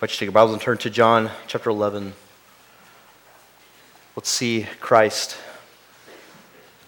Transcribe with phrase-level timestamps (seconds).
[0.00, 2.14] Don't you take your Bibles and turn to John chapter 11.
[4.16, 5.38] Let's see Christ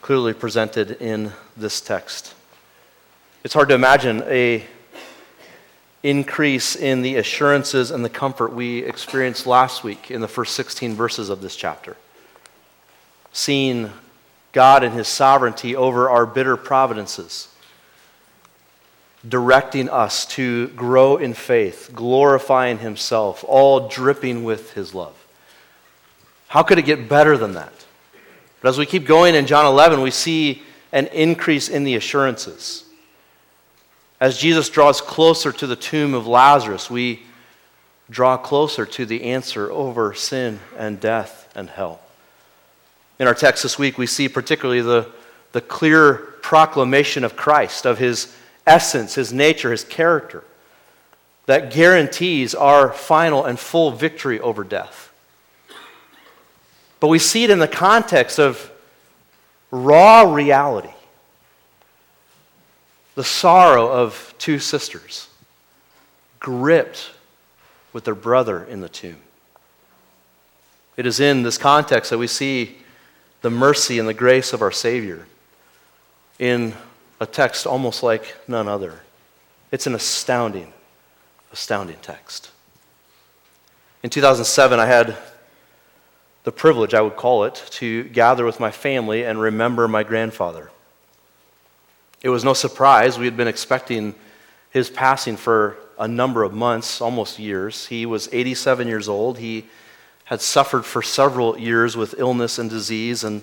[0.02, 2.34] clearly presented in this text.
[3.45, 4.64] It's hard to imagine a
[6.03, 10.95] increase in the assurances and the comfort we experienced last week in the first 16
[10.95, 11.97] verses of this chapter.
[13.33, 13.93] Seeing
[14.51, 17.48] God and his sovereignty over our bitter providences
[19.29, 25.14] directing us to grow in faith, glorifying Himself, all dripping with His love.
[26.48, 27.73] How could it get better than that?
[28.60, 32.84] But as we keep going in John 11, we see an increase in the assurances.
[34.20, 37.22] As Jesus draws closer to the tomb of Lazarus, we
[38.08, 42.00] draw closer to the answer over sin and death and hell.
[43.19, 45.11] In our text this week, we see particularly the,
[45.52, 48.34] the clear proclamation of Christ, of his
[48.66, 50.43] essence, his nature, his character
[51.47, 55.12] that guarantees our final and full victory over death.
[56.98, 58.70] But we see it in the context of
[59.70, 60.91] raw reality
[63.17, 65.28] the sorrow of two sisters
[66.39, 67.11] gripped
[67.92, 69.17] with their brother in the tomb.
[70.97, 72.77] It is in this context that we see
[73.41, 75.27] the mercy and the grace of our Savior
[76.39, 76.75] in
[77.20, 79.00] a text almost like none other.
[79.70, 80.72] It's an astounding,
[81.53, 82.50] astounding text.
[84.03, 85.17] In 2007, I had
[86.45, 90.70] the privilege, I would call it, to gather with my family and remember my grandfather.
[92.23, 93.19] It was no surprise.
[93.19, 94.14] We had been expecting
[94.70, 97.86] his passing for a number of months, almost years.
[97.86, 99.39] He was 87 years old.
[99.39, 99.67] He
[100.25, 103.42] had suffered for several years with illness and disease and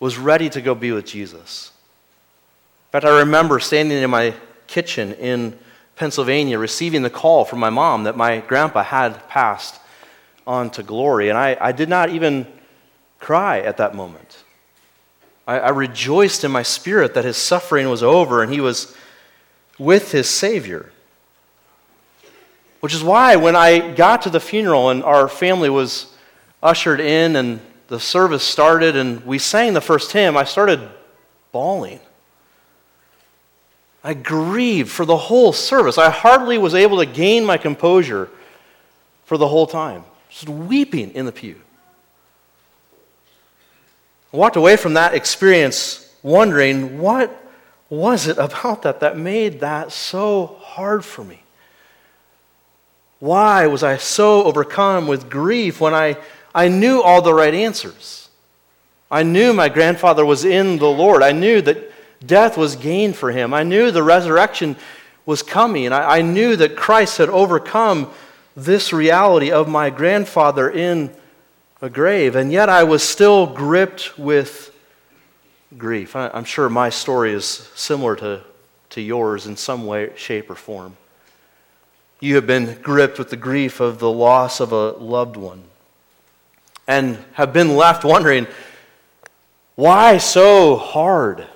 [0.00, 1.71] was ready to go be with Jesus.
[2.92, 4.34] Fact, I remember standing in my
[4.66, 5.58] kitchen in
[5.96, 9.80] Pennsylvania receiving the call from my mom that my grandpa had passed
[10.46, 11.30] on to glory.
[11.30, 12.46] And I, I did not even
[13.18, 14.44] cry at that moment.
[15.46, 18.94] I, I rejoiced in my spirit that his suffering was over and he was
[19.78, 20.92] with his Savior.
[22.80, 26.14] Which is why when I got to the funeral and our family was
[26.62, 30.86] ushered in and the service started and we sang the first hymn, I started
[31.52, 32.00] bawling.
[34.04, 35.96] I grieved for the whole service.
[35.96, 38.28] I hardly was able to gain my composure
[39.24, 41.60] for the whole time, just weeping in the pew.
[44.32, 47.38] I walked away from that experience wondering what
[47.88, 51.42] was it about that that made that so hard for me?
[53.20, 56.16] Why was I so overcome with grief when I,
[56.54, 58.30] I knew all the right answers?
[59.10, 61.22] I knew my grandfather was in the Lord.
[61.22, 61.91] I knew that
[62.24, 63.52] Death was gain for him.
[63.52, 64.76] I knew the resurrection
[65.26, 65.92] was coming.
[65.92, 68.10] I, I knew that Christ had overcome
[68.56, 71.10] this reality of my grandfather in
[71.80, 72.36] a grave.
[72.36, 74.74] And yet I was still gripped with
[75.76, 76.14] grief.
[76.14, 78.42] I, I'm sure my story is similar to,
[78.90, 80.96] to yours in some way, shape, or form.
[82.20, 85.64] You have been gripped with the grief of the loss of a loved one
[86.86, 88.46] and have been left wondering
[89.74, 91.46] why so hard?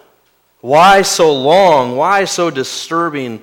[0.67, 1.97] Why so long?
[1.97, 3.41] Why so disturbing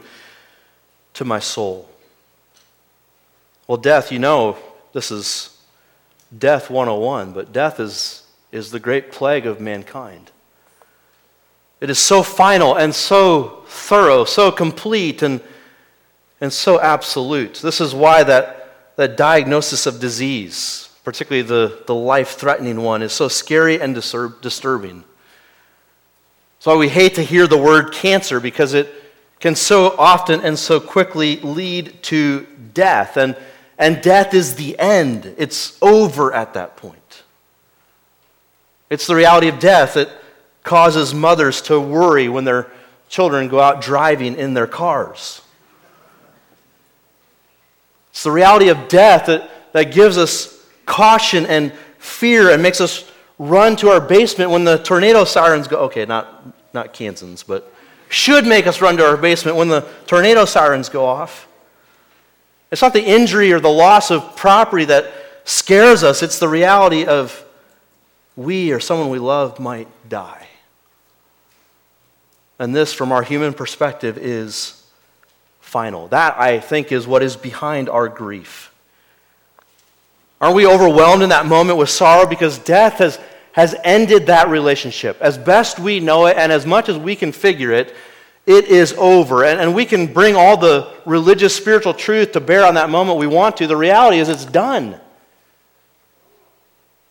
[1.13, 1.87] to my soul?
[3.65, 4.57] Well, death, you know,
[4.91, 5.57] this is
[6.37, 10.31] death 101, but death is, is the great plague of mankind.
[11.79, 15.39] It is so final and so thorough, so complete, and,
[16.41, 17.53] and so absolute.
[17.63, 23.13] This is why that, that diagnosis of disease, particularly the, the life threatening one, is
[23.13, 25.05] so scary and disturb, disturbing.
[26.63, 28.87] So we hate to hear the word cancer because it
[29.41, 33.17] can so often and so quickly lead to death.
[33.17, 33.35] And,
[33.77, 37.23] and death is the end, it's over at that point.
[38.89, 40.09] It's the reality of death that
[40.63, 42.71] causes mothers to worry when their
[43.09, 45.41] children go out driving in their cars.
[48.11, 53.03] It's the reality of death that, that gives us caution and fear and makes us
[53.47, 55.77] run to our basement when the tornado sirens go.
[55.81, 56.43] Okay, not,
[56.73, 57.71] not Kansans, but
[58.09, 61.47] should make us run to our basement when the tornado sirens go off.
[62.71, 65.11] It's not the injury or the loss of property that
[65.45, 67.43] scares us, it's the reality of
[68.35, 70.47] we or someone we love might die.
[72.57, 74.81] And this, from our human perspective, is
[75.59, 76.07] final.
[76.07, 78.71] That, I think, is what is behind our grief.
[80.39, 83.19] Aren't we overwhelmed in that moment with sorrow because death has
[83.53, 85.17] has ended that relationship.
[85.21, 87.95] As best we know it, and as much as we can figure it,
[88.45, 89.45] It is over.
[89.45, 93.17] And, and we can bring all the religious, spiritual truth to bear on that moment
[93.17, 93.67] we want to.
[93.67, 94.99] The reality is it's done.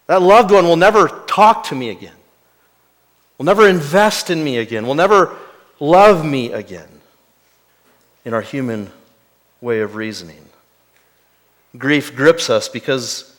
[0.08, 2.16] That loved one will never talk to me again,
[3.38, 5.34] will never invest in me again, will never
[5.80, 6.88] love me again
[8.24, 8.90] in our human
[9.60, 10.44] way of reasoning.
[11.78, 13.31] Grief grips us because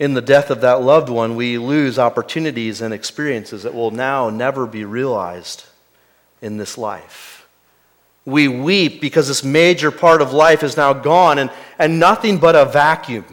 [0.00, 4.30] in the death of that loved one, we lose opportunities and experiences that will now
[4.30, 5.64] never be realized
[6.40, 7.46] in this life.
[8.24, 12.56] We weep because this major part of life is now gone and, and nothing but
[12.56, 13.26] a vacuum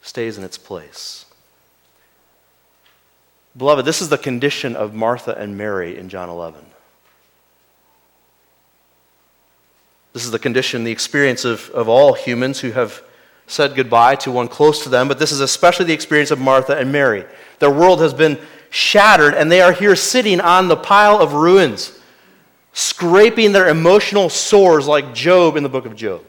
[0.00, 1.26] stays in its place.
[3.54, 6.64] Beloved, this is the condition of Martha and Mary in John 11.
[10.14, 13.02] This is the condition, the experience of, of all humans who have
[13.52, 16.76] said goodbye to one close to them, but this is especially the experience of Martha
[16.76, 17.24] and Mary.
[17.58, 18.38] Their world has been
[18.70, 21.98] shattered, and they are here sitting on the pile of ruins,
[22.72, 26.24] scraping their emotional sores like Job in the book of Job.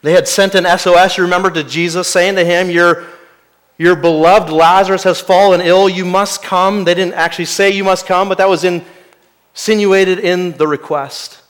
[0.00, 3.04] They had sent an SOS, you remember, to Jesus, saying to him, Your,
[3.76, 5.88] your beloved Lazarus has fallen ill.
[5.88, 6.84] You must come.
[6.84, 11.41] They didn't actually say you must come, but that was insinuated in the request.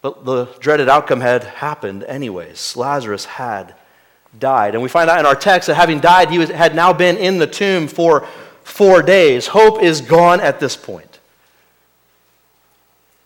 [0.00, 2.76] But the dreaded outcome had happened anyways.
[2.76, 3.74] Lazarus had
[4.38, 4.74] died.
[4.74, 7.16] And we find out in our text that having died, he was, had now been
[7.16, 8.26] in the tomb for
[8.62, 9.48] four days.
[9.48, 11.18] Hope is gone at this point.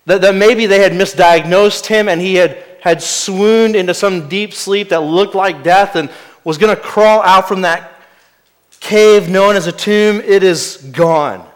[0.06, 4.52] That, that maybe they had misdiagnosed him and he had had swooned into some deep
[4.52, 6.10] sleep that looked like death and
[6.42, 7.92] was going to crawl out from that
[8.80, 11.48] cave known as a tomb, it is gone.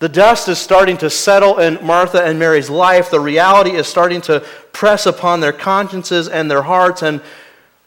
[0.00, 3.10] The dust is starting to settle in Martha and Mary's life.
[3.10, 4.40] The reality is starting to
[4.72, 7.20] press upon their consciences and their hearts, and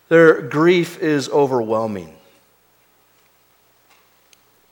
[0.09, 2.15] their grief is overwhelming.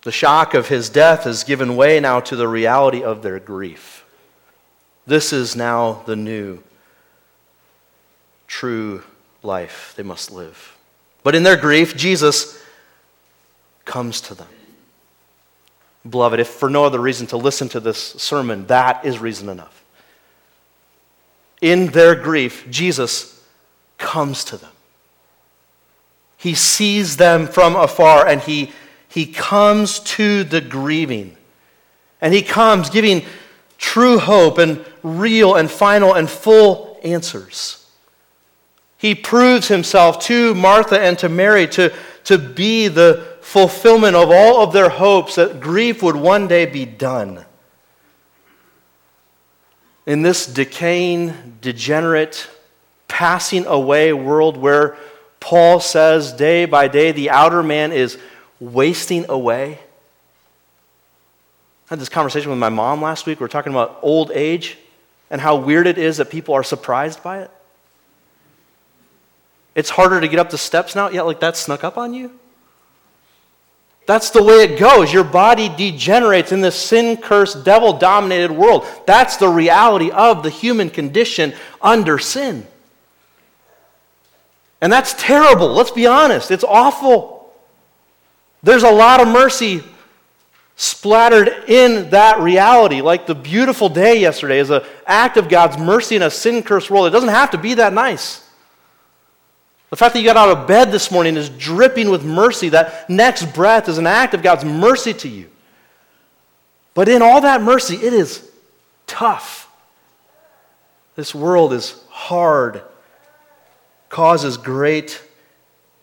[0.03, 4.05] The shock of his death has given way now to the reality of their grief.
[5.07, 6.61] This is now the new
[8.47, 9.03] true
[9.41, 10.77] life they must live.
[11.23, 12.61] But in their grief, Jesus
[13.83, 14.47] comes to them.
[16.09, 19.83] Beloved, if for no other reason to listen to this sermon, that is reason enough.
[21.61, 23.43] In their grief, Jesus
[23.99, 24.71] comes to them.
[26.37, 28.71] He sees them from afar and he,
[29.07, 31.37] he comes to the grieving.
[32.19, 33.23] And he comes giving
[33.77, 37.85] true hope and real and final and full answers.
[38.97, 41.93] He proves himself to Martha and to Mary to,
[42.23, 46.85] to be the fulfillment of all of their hopes that grief would one day be
[46.85, 47.45] done.
[50.05, 52.49] In this decaying, degenerate,
[53.07, 54.97] passing away world where
[55.39, 58.17] Paul says day by day the outer man is
[58.59, 59.79] wasting away.
[61.87, 63.39] I had this conversation with my mom last week.
[63.39, 64.77] We were talking about old age
[65.29, 67.51] and how weird it is that people are surprised by it.
[69.75, 71.09] It's harder to get up the steps now.
[71.09, 72.39] Yeah, like that snuck up on you?
[74.11, 75.13] That's the way it goes.
[75.13, 78.85] Your body degenerates in this sin cursed, devil dominated world.
[79.07, 82.67] That's the reality of the human condition under sin.
[84.81, 85.69] And that's terrible.
[85.69, 86.51] Let's be honest.
[86.51, 87.53] It's awful.
[88.61, 89.81] There's a lot of mercy
[90.75, 92.99] splattered in that reality.
[92.99, 96.91] Like the beautiful day yesterday is an act of God's mercy in a sin cursed
[96.91, 97.07] world.
[97.07, 98.40] It doesn't have to be that nice.
[99.91, 102.69] The fact that you got out of bed this morning is dripping with mercy.
[102.69, 105.49] That next breath is an act of God's mercy to you.
[106.93, 108.49] But in all that mercy, it is
[109.05, 109.69] tough.
[111.15, 112.81] This world is hard,
[114.07, 115.21] causes great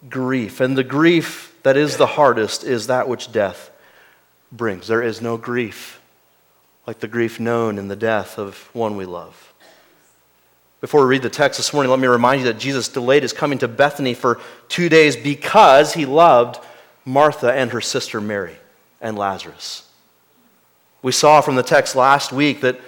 [0.08, 0.60] grief.
[0.60, 3.70] And the grief that is the hardest is that which death
[4.52, 4.86] brings.
[4.86, 6.00] There is no grief
[6.86, 9.47] like the grief known in the death of one we love.
[10.80, 13.32] Before we read the text this morning, let me remind you that Jesus delayed his
[13.32, 16.60] coming to Bethany for two days because he loved
[17.04, 18.56] Martha and her sister Mary
[19.00, 19.88] and Lazarus.
[21.02, 22.80] We saw from the text last week that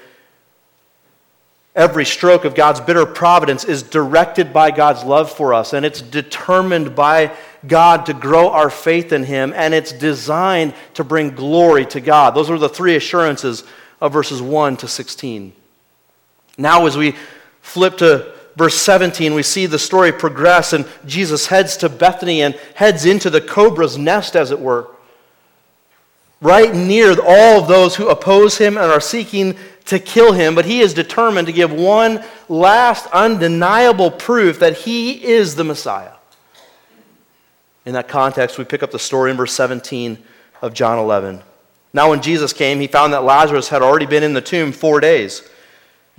[1.74, 6.00] every stroke of God's bitter providence is directed by God's love for us, and it's
[6.00, 7.32] determined by
[7.66, 12.36] God to grow our faith in Him, and it's designed to bring glory to God.
[12.36, 13.64] Those were the three assurances
[14.00, 15.52] of verses 1 to 16.
[16.56, 17.14] Now, as we
[17.60, 22.54] flip to verse 17, we see the story progress, and Jesus heads to Bethany and
[22.74, 24.88] heads into the cobra's nest, as it were.
[26.42, 30.64] Right near all of those who oppose him and are seeking to kill him, but
[30.64, 36.12] he is determined to give one last undeniable proof that he is the Messiah.
[37.84, 40.18] In that context, we pick up the story in verse 17
[40.62, 41.42] of John 11.
[41.92, 45.00] Now, when Jesus came, he found that Lazarus had already been in the tomb four
[45.00, 45.48] days.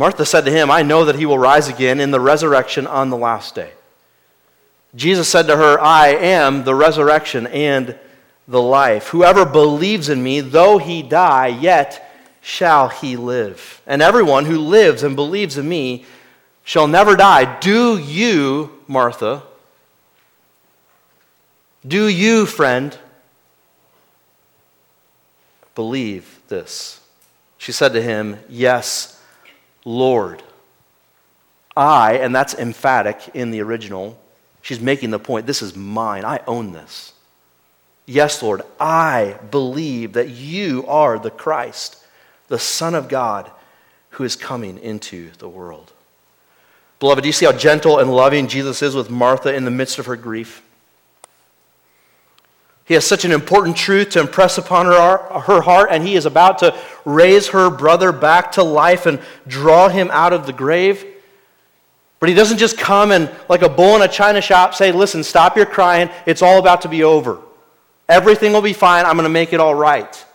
[0.00, 3.10] Martha said to him, I know that he will rise again in the resurrection on
[3.10, 3.72] the last day.
[4.94, 7.98] Jesus said to her, I am the resurrection and
[8.48, 9.08] the life.
[9.08, 13.82] Whoever believes in me, though he die, yet shall he live.
[13.86, 16.06] And everyone who lives and believes in me
[16.64, 17.60] shall never die.
[17.60, 19.42] Do you, Martha,
[21.86, 22.96] do you, friend,
[25.74, 27.02] believe this?
[27.58, 29.19] She said to him, Yes,
[29.84, 30.42] Lord.
[31.76, 34.20] I, and that's emphatic in the original,
[34.62, 36.24] she's making the point this is mine.
[36.24, 37.12] I own this.
[38.06, 42.02] Yes, Lord, I believe that you are the Christ,
[42.48, 43.50] the Son of God,
[44.10, 45.92] who is coming into the world.
[46.98, 49.98] Beloved, do you see how gentle and loving Jesus is with Martha in the midst
[49.98, 50.62] of her grief?
[52.90, 56.26] He has such an important truth to impress upon her, her heart, and he is
[56.26, 61.06] about to raise her brother back to life and draw him out of the grave.
[62.18, 65.22] But he doesn't just come and, like a bull in a china shop, say, Listen,
[65.22, 66.10] stop your crying.
[66.26, 67.38] It's all about to be over.
[68.08, 69.06] Everything will be fine.
[69.06, 70.26] I'm going to make it all right.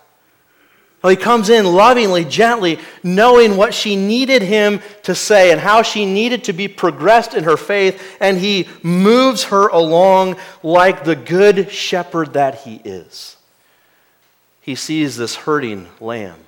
[1.06, 5.84] Well, he comes in lovingly, gently, knowing what she needed him to say and how
[5.84, 11.16] she needed to be progressed in her faith, and he moves her along like the
[11.16, 13.38] good shepherd that he is.
[14.62, 16.40] He sees this hurting lamb,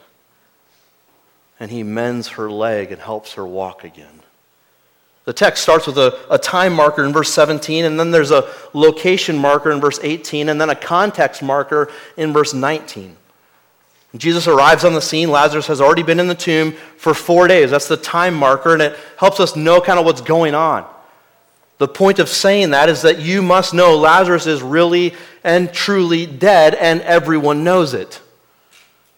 [1.59, 4.23] and he mends her leg and helps her walk again.
[5.25, 8.51] The text starts with a, a, time marker in verse 17, and then there's a
[8.73, 13.17] location marker in verse 18, and then a context marker in verse 19.
[14.15, 15.29] Jesus arrives on the scene.
[15.29, 17.71] Lazarus has already been in the tomb for four days.
[17.71, 20.85] That's the time marker, and it helps us know kind of what's going on.
[21.77, 26.25] The point of saying that is that you must know Lazarus is really and truly
[26.25, 28.21] dead, and everyone knows it.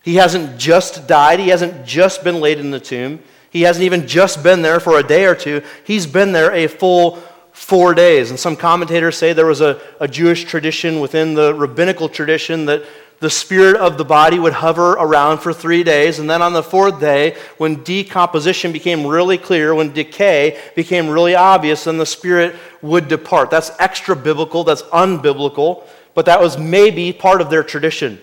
[0.01, 3.19] He hasn't just died, he hasn't just been laid in the tomb,
[3.51, 5.61] he hasn't even just been there for a day or two.
[5.83, 8.29] He's been there a full four days.
[8.29, 12.83] And some commentators say there was a, a Jewish tradition within the rabbinical tradition that
[13.19, 16.19] the spirit of the body would hover around for three days.
[16.19, 21.35] And then on the fourth day, when decomposition became really clear, when decay became really
[21.35, 23.49] obvious, then the spirit would depart.
[23.49, 25.83] That's extra biblical, that's unbiblical,
[26.13, 28.19] but that was maybe part of their tradition.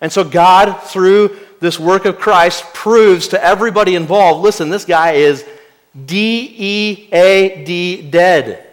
[0.00, 5.12] And so God, through this work of Christ, proves to everybody involved listen, this guy
[5.12, 5.44] is
[6.06, 8.66] D E A D dead.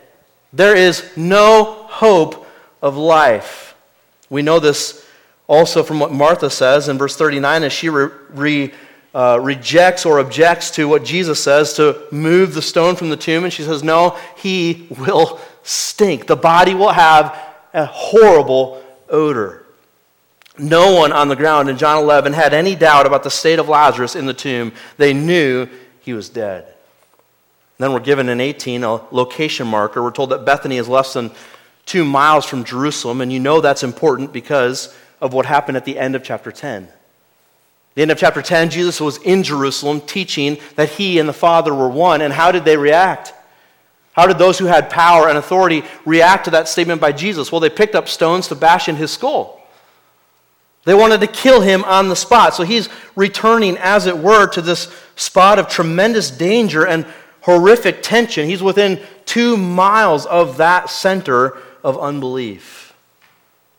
[0.53, 2.47] There is no hope
[2.81, 3.75] of life.
[4.29, 5.05] We know this
[5.51, 8.73] also from what Martha says in verse 39 as she re, re,
[9.13, 13.43] uh, rejects or objects to what Jesus says to move the stone from the tomb.
[13.43, 16.25] And she says, No, he will stink.
[16.25, 17.37] The body will have
[17.73, 19.65] a horrible odor.
[20.57, 23.67] No one on the ground in John 11 had any doubt about the state of
[23.67, 24.71] Lazarus in the tomb.
[24.95, 25.67] They knew
[25.99, 26.73] he was dead.
[27.77, 30.01] then we're given in 18 a location marker.
[30.01, 31.29] We're told that Bethany is less than
[31.85, 35.97] two miles from Jerusalem, and you know that's important because of what happened at the
[35.97, 36.87] end of chapter 10.
[37.95, 41.73] the end of chapter 10, Jesus was in Jerusalem teaching that he and the Father
[41.73, 42.21] were one.
[42.21, 43.33] And how did they react?
[44.13, 47.51] How did those who had power and authority react to that statement by Jesus?
[47.51, 49.61] Well, they picked up stones to bash in his skull.
[50.83, 52.55] They wanted to kill him on the spot.
[52.55, 57.05] So he's returning, as it were, to this spot of tremendous danger and
[57.41, 58.47] horrific tension.
[58.47, 62.80] He's within two miles of that center of unbelief.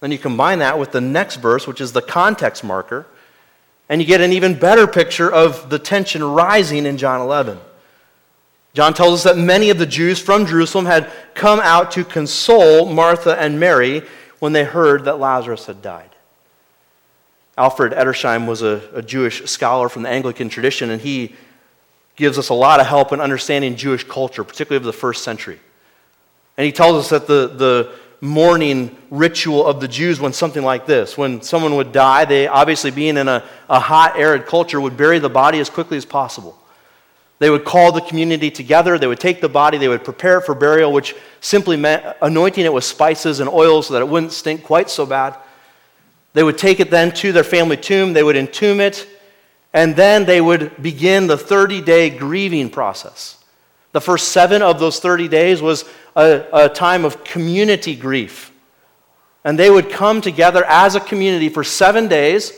[0.02, 3.06] Then you combine that with the next verse, which is the context marker,
[3.88, 7.56] and you get an even better picture of the tension rising in John 11.
[8.74, 12.92] John tells us that many of the Jews from Jerusalem had come out to console
[12.92, 14.02] Martha and Mary
[14.40, 16.10] when they heard that Lazarus had died.
[17.56, 21.36] Alfred Edersheim was a, a, Jewish scholar from the Anglican tradition, and he
[22.16, 25.60] gives us a lot of help in understanding Jewish culture, particularly of the first century.
[26.56, 30.86] And he tells us that the, the mourning ritual of the Jews when something like
[30.86, 31.18] this.
[31.18, 35.18] When someone would die, they obviously, being in a, a hot, arid culture, would bury
[35.18, 36.56] the body as quickly as possible.
[37.40, 38.96] They would call the community together.
[38.96, 42.64] They would take the body, they would prepare it for burial, which simply meant anointing
[42.64, 45.34] it with spices and oils so that it wouldn't stink quite so bad.
[46.32, 49.08] They would take it then to their family tomb, they would entomb it,
[49.74, 53.42] and then they would begin the 30 day grieving process.
[53.90, 55.84] The first seven of those 30 days was
[56.14, 58.52] a, a, time of community grief.
[59.44, 62.52] And they would come together as a community for seven days,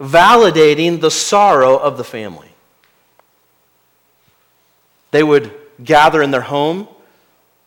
[0.00, 2.48] validating the sorrow of the family.
[5.10, 6.88] They would gather in their home,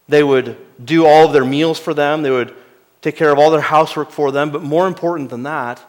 [0.10, 2.54] they would do all of their meals for them, they would
[3.02, 5.82] take care of all their housework for them, but more important than that,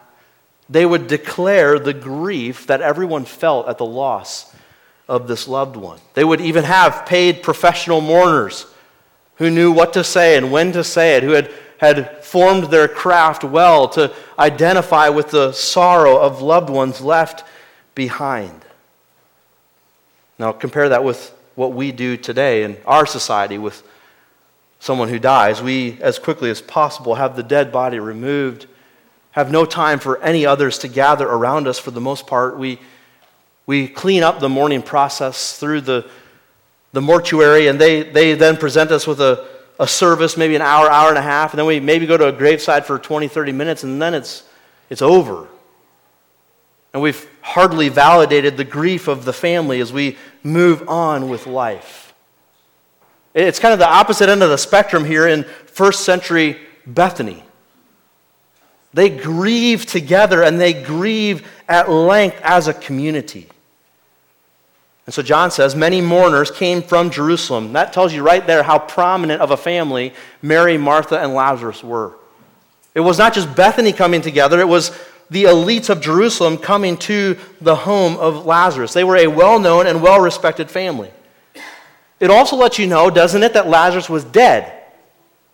[0.69, 4.53] they would declare the grief that everyone felt at the loss
[5.07, 5.99] of this loved one.
[6.13, 8.65] They would even have paid professional mourners
[9.35, 12.87] who knew what to say and when to say it, who had, had formed their
[12.87, 17.43] craft well to identify with the sorrow of loved ones left
[17.95, 18.65] behind.
[20.39, 23.81] Now, compare that with what we do today in our society with
[24.79, 25.61] someone who dies.
[25.61, 28.67] We, as quickly as possible, have the dead body removed,
[29.31, 32.57] have no time for any others to gather around us for the most part.
[32.57, 32.79] We,
[33.67, 36.09] we clean up the mourning process through the,
[36.93, 39.45] the mortuary, and they, they then present us with a,
[39.79, 42.27] a service, maybe an hour, hour and a half, and then we maybe go to
[42.27, 44.43] a graveside for 20, 30 minutes, and then it's,
[44.89, 45.47] it's over.
[46.93, 52.13] And we've hardly validated the grief of the family as we move on with life.
[53.33, 56.57] It's kind of the opposite end of the spectrum here in first century
[56.87, 57.43] Bethany.
[58.93, 63.47] They grieve together and they grieve at length as a community.
[65.07, 67.73] And so John says many mourners came from Jerusalem.
[67.73, 72.13] That tells you right there how prominent of a family Mary, Martha, and Lazarus were.
[72.93, 74.91] It was not just Bethany coming together, it was
[75.29, 78.93] the elites of Jerusalem coming to the home of Lazarus.
[78.93, 81.11] They were a well known and well respected family.
[82.19, 84.73] It also lets you know, doesn't it, that Lazarus was dead,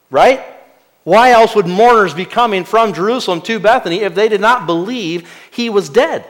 [0.09, 0.43] right?
[1.03, 5.29] Why else would mourners be coming from Jerusalem to Bethany if they did not believe
[5.51, 6.25] he was dead?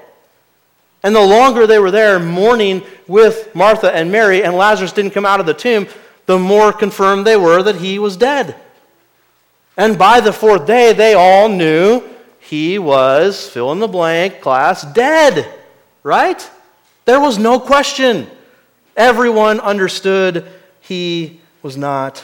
[1.03, 5.25] And the longer they were there mourning with Martha and Mary, and Lazarus didn't come
[5.25, 5.87] out of the tomb,
[6.25, 8.55] the more confirmed they were that he was dead.
[9.75, 12.01] And by the fourth day, they all knew
[12.39, 15.53] he was, fill in the blank, class, dead,
[16.03, 16.49] right?
[17.05, 18.27] There was no question.
[18.95, 20.47] Everyone understood
[20.79, 22.23] he was not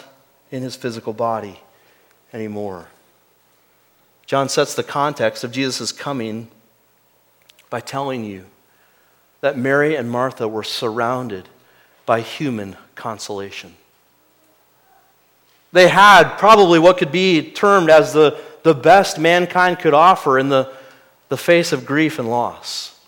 [0.51, 1.59] in his physical body
[2.31, 2.87] anymore.
[4.25, 6.49] John sets the context of Jesus' coming
[7.69, 8.45] by telling you
[9.41, 11.47] that Mary and Martha were surrounded
[12.05, 13.75] by human consolation.
[15.71, 20.49] They had probably what could be termed as the, the best mankind could offer in
[20.49, 20.73] the,
[21.29, 22.99] the face of grief and loss.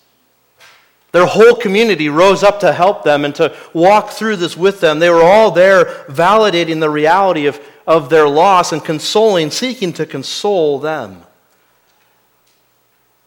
[1.10, 4.98] Their whole community rose up to help them and to walk through this with them.
[4.98, 10.06] They were all there validating the reality of, of their loss and consoling, seeking to
[10.06, 11.21] console them.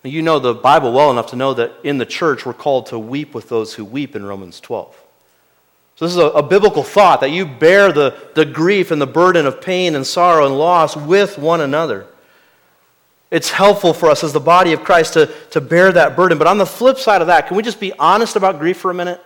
[0.06, 3.00] You know the Bible well enough to know that in the church we're called to
[3.00, 4.96] weep with those who weep in Romans 12.
[5.96, 9.08] So, this is a, a, biblical thought that you bear the, the grief and the
[9.08, 12.06] burden of pain and sorrow and loss with one another.
[13.32, 16.38] It's helpful for us as the body of Christ to, to bear that burden.
[16.38, 18.92] But on the flip side of that, can we just be honest about grief for
[18.92, 19.22] a minute?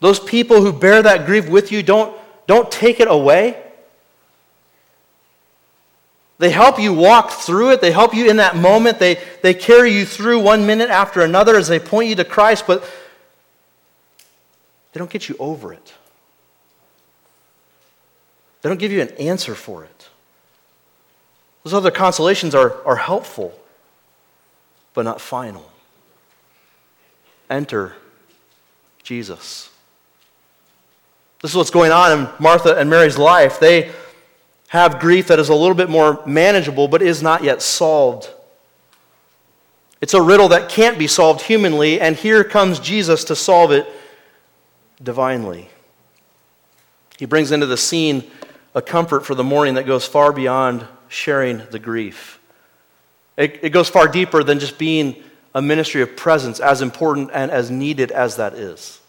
[0.00, 3.62] Those people who bear that grief with you don't, don't take it away.
[6.38, 7.80] They help you walk through it.
[7.80, 8.98] They help you in that moment.
[8.98, 12.64] They, they carry you through one minute after another as they point you to Christ,
[12.66, 12.82] but
[14.92, 15.94] they don't get you over it.
[18.60, 20.08] They don't give you an answer for it.
[21.62, 23.58] Those other consolations are, are helpful,
[24.92, 25.70] but not final.
[27.48, 27.94] Enter
[29.02, 29.70] Jesus.
[31.40, 33.60] This is what's going on in Martha and Mary's life.
[33.60, 33.92] They
[34.68, 38.28] have grief that is a little bit more manageable, but is not yet solved.
[40.00, 43.86] It's a riddle that can't be solved humanly, and here comes Jesus to solve it
[45.02, 45.68] divinely.
[47.18, 48.24] He brings into the scene
[48.74, 52.38] a comfort for the mourning that goes far beyond sharing the grief.
[53.36, 55.22] It, it goes far deeper than just being
[55.54, 59.00] a ministry of presence, as important and as needed as that is.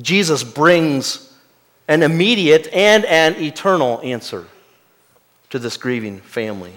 [0.00, 1.27] Jesus brings
[1.88, 4.46] an immediate and an eternal answer
[5.50, 6.74] to this grieving family.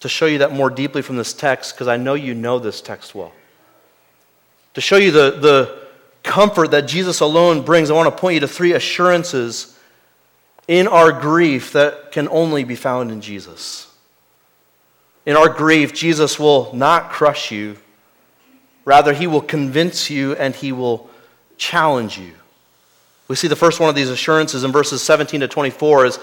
[0.00, 2.80] To show you that more deeply from this text, because I know you know this
[2.80, 3.32] text well.
[4.74, 5.88] To show you the, the
[6.22, 9.76] comfort that Jesus alone brings, I want to point you to three assurances
[10.68, 13.92] in our grief that can only be found in Jesus.
[15.26, 17.76] In our grief, Jesus will not crush you.
[18.84, 21.10] Rather, he will convince you and he will
[21.56, 22.32] challenge you.
[23.28, 26.18] We see the first one of these assurances in verses 17 to 24 as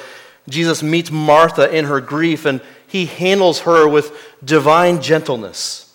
[0.49, 5.93] Jesus meets Martha in her grief and he handles her with divine gentleness.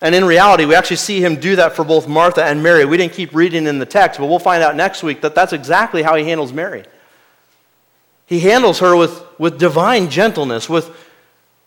[0.00, 2.84] And in reality, we actually see him do that for both Martha and Mary.
[2.84, 5.52] We didn't keep reading in the text, but we'll find out next week that that's
[5.52, 6.84] exactly how he handles Mary.
[8.26, 10.94] He handles her with, with divine gentleness, with,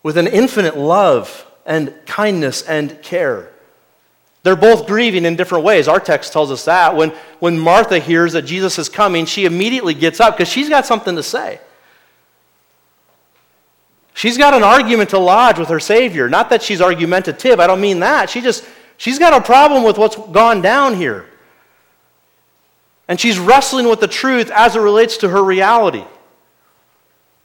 [0.03, 3.51] with an infinite love and kindness and care.
[4.43, 5.87] They're both grieving in different ways.
[5.87, 6.95] Our text tells us that.
[6.95, 10.85] When, when Martha hears that Jesus is coming, she immediately gets up because she's got
[10.85, 11.59] something to say.
[14.13, 16.27] She's got an argument to lodge with her Savior.
[16.27, 18.29] Not that she's argumentative, I don't mean that.
[18.29, 18.65] She just,
[18.97, 21.27] she's got a problem with what's gone down here.
[23.07, 26.03] And she's wrestling with the truth as it relates to her reality.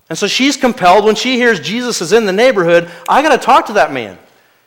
[0.09, 3.45] And so she's compelled when she hears Jesus is in the neighborhood, I got to
[3.45, 4.19] talk to that man.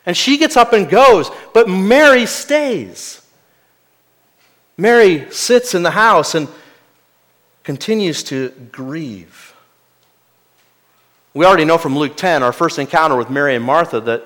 [0.06, 3.20] And she gets up and goes, but Mary stays.
[4.76, 6.48] Mary sits in the house and
[7.64, 9.54] continues to grieve.
[11.34, 14.24] We already know from Luke 10, our first encounter with Mary and Martha, that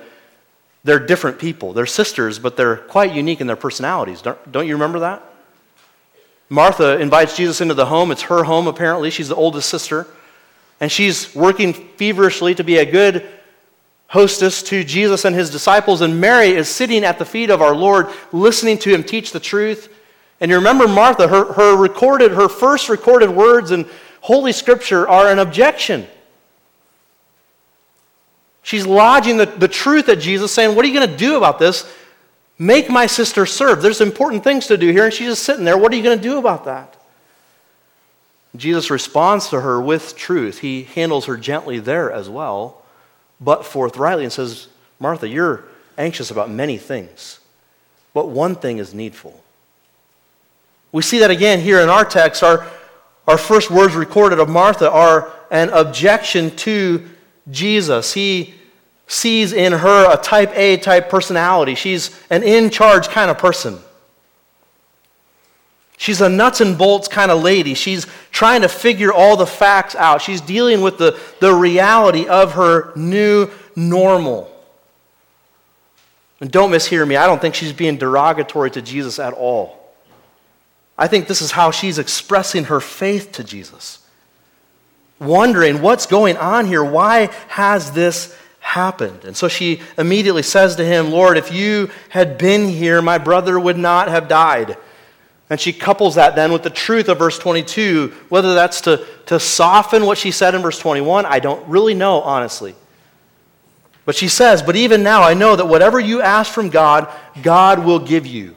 [0.85, 1.73] they're different people.
[1.73, 4.23] They're sisters, but they're quite unique in their personalities.
[4.23, 5.23] Don't, don't you remember that?
[6.49, 8.11] Martha invites Jesus into the home.
[8.11, 9.11] It's her home, apparently.
[9.11, 10.07] She's the oldest sister.
[10.81, 13.27] And she's working feverishly to be a good
[14.09, 17.75] hostess to Jesus and his disciples, and Mary is sitting at the feet of our
[17.75, 19.93] Lord, listening to him teach the truth.
[20.40, 23.87] And you remember Martha, her, her recorded, her first recorded words in
[24.21, 26.07] Holy Scripture are an objection.
[28.62, 31.59] She's lodging the, the truth at Jesus, saying, What are you going to do about
[31.59, 31.90] this?
[32.59, 33.83] Make my sister serve.
[33.83, 35.77] There's important things to do here, and she's just sitting there.
[35.77, 36.97] What are you going to do about that?
[38.57, 40.61] Jesus responds to her with truth.
[40.61, 42.84] He handles her gently there as well
[43.45, 45.65] but forthrightly and says, Martha, you're
[45.99, 47.41] anxious about many things,
[48.15, 49.43] but one thing is needful.
[50.93, 52.43] We see that again here in our text.
[52.43, 52.67] Our,
[53.27, 57.09] our first words recorded of Martha are an objection to
[57.51, 58.15] Jesus.
[58.15, 58.55] He
[59.07, 61.75] sees in her a type A type personality.
[61.75, 63.79] She's an in charge kind of person.
[66.05, 67.73] She's a nuts and bolts kind of lady.
[67.73, 70.21] She's trying to figure all the facts out.
[70.21, 74.55] She's dealing with the, the reality of her new normal.
[76.43, 79.95] And don't mishear me, I don't think she's being derogatory to Jesus at all.
[80.99, 84.07] I think this is how she's expressing her faith to Jesus.
[85.19, 86.85] Wondering what's going on here?
[86.85, 89.25] Why has this happened?
[89.25, 93.59] And so she immediately says to him, Lord, if you had been here, my brother
[93.59, 94.77] would not have died.
[95.55, 98.12] And she couples that then with the truth of verse 22.
[98.29, 102.23] Whether that's to, to soften what she said in verse 21, I don't really know,
[102.23, 102.75] honestly.
[104.05, 107.09] But she says, But even now I know that whatever you ask from God,
[107.40, 108.57] God will give you.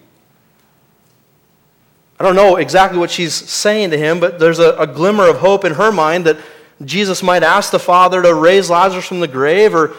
[2.20, 5.38] I don't know exactly what she's saying to him, but there's a, a glimmer of
[5.38, 6.38] hope in her mind that
[6.84, 9.94] Jesus might ask the Father to raise Lazarus from the grave, or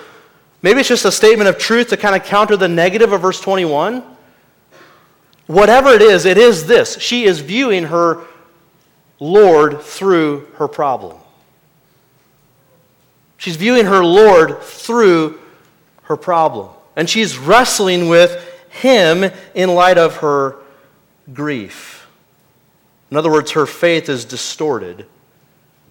[0.63, 3.41] maybe it's just a statement of truth to kind of counter the negative of verse
[3.41, 4.17] 21.
[5.49, 7.01] Whatever it is, it is this.
[7.01, 8.23] She is viewing her
[9.19, 11.17] Lord through her problem.
[13.39, 15.41] She's viewing her Lord through
[16.03, 16.69] her problem.
[16.97, 20.57] And she's wrestling with him in light of her
[21.33, 22.07] grief.
[23.11, 25.07] In other words, her faith is distorted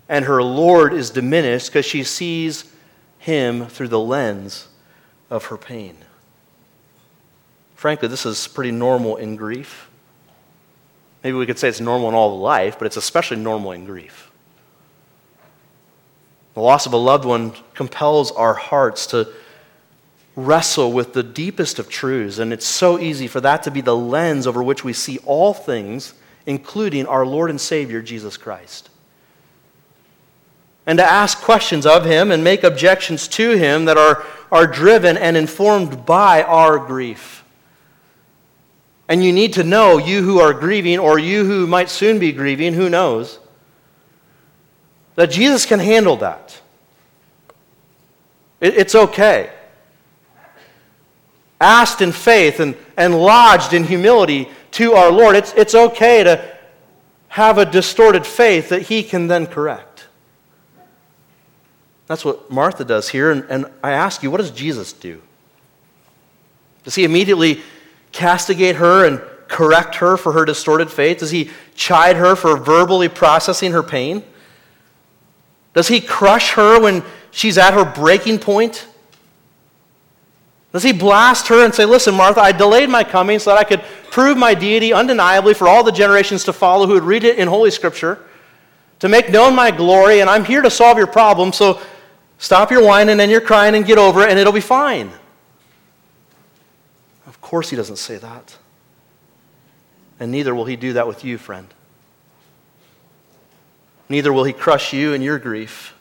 [0.07, 2.71] and her Lord is diminished because she sees
[3.17, 4.67] him through the lens
[5.29, 5.97] of her pain.
[7.77, 9.87] Frankly, this is pretty normal in grief.
[11.23, 13.85] Maybe we could say it's normal in all of life, but it's especially normal in
[13.85, 14.31] grief.
[16.55, 19.31] The loss of a loved one compels our hearts to
[20.35, 23.95] wrestle with the deepest of truths, and it's so easy for that to be the
[23.95, 26.15] lens over which we see all things,
[26.47, 28.89] including our Lord and Savior, Jesus Christ.
[30.87, 35.15] And to ask questions of Him and make objections to Him that are, are driven
[35.15, 37.43] and informed by our grief.
[39.09, 42.31] And you need to know, you who are grieving, or you who might soon be
[42.31, 43.39] grieving, who knows,
[45.15, 46.59] that Jesus can handle that.
[48.59, 49.51] It, it's okay.
[51.59, 56.57] Asked in faith and, and lodged in humility to our Lord, it's, it's okay to
[57.29, 60.07] have a distorted faith that He can then correct.
[62.07, 63.31] That's what Martha does here.
[63.31, 65.21] And, and I ask you, what does Jesus do?
[66.83, 67.61] Does He immediately
[68.11, 71.19] castigate her and correct her for her distorted faith?
[71.19, 74.23] Does he chide her for verbally processing her pain?
[75.73, 78.87] Does he crush her when she's at her breaking point?
[80.73, 83.63] Does he blast her and say, Listen, Martha, I delayed my coming so that I
[83.63, 87.37] could prove my deity undeniably for all the generations to follow who would read it
[87.37, 88.19] in Holy Scripture?
[88.99, 91.79] to make known my glory, and I'm here to solve your problem, so
[92.37, 95.11] stop your whining and your crying and get over it, and it'll be fine.
[97.47, 98.57] Of course, he doesn't say that.
[100.19, 101.73] And neither will he do that with you, friend.
[104.09, 105.93] Neither will he crush you in your grief.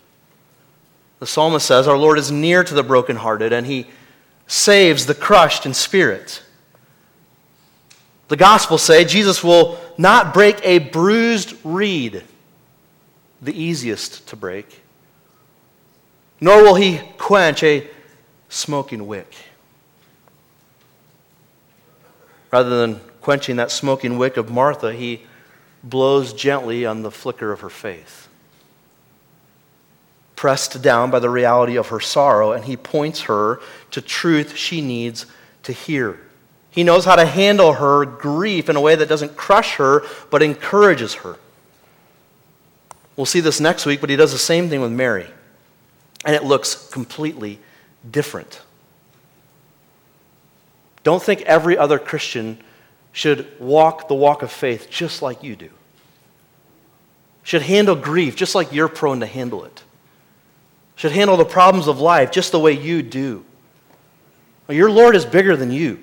[1.21, 3.87] The psalmist says, Our Lord is near to the brokenhearted, and he
[4.49, 6.43] saves the crushed in spirit.
[8.27, 12.25] The Gospels say Jesus will not break a bruised reed,
[13.41, 14.83] the easiest to break,
[16.41, 17.89] nor will he quench a
[18.49, 19.33] smoking wick.
[22.57, 25.21] Rather than quenching that smoking wick of Martha, he
[25.85, 28.29] blows gently on the flicker of her faith.
[30.37, 34.81] Pressed down by the reality of her sorrow, and he points her to truth she
[34.81, 35.27] needs
[35.65, 36.19] to hear.
[36.71, 40.43] He knows how to handle her grief in a way that doesn't crush her, but
[40.43, 41.37] encourages her.
[43.17, 45.27] We'll see this next week, but he does the same thing with Mary.
[46.25, 47.59] And it looks completely
[48.11, 48.63] different.
[51.07, 52.59] Don't think every other Christian
[53.13, 55.71] should walk the walk of faith just like you do.
[57.45, 59.85] Should handle grief just like you're prone to handle it.
[60.97, 63.45] Should handle the problems of life just the way you do.
[64.69, 66.03] Your Lord is bigger than you.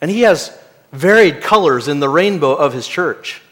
[0.00, 0.58] And he has
[0.90, 3.42] varied colors in the rainbow of his church.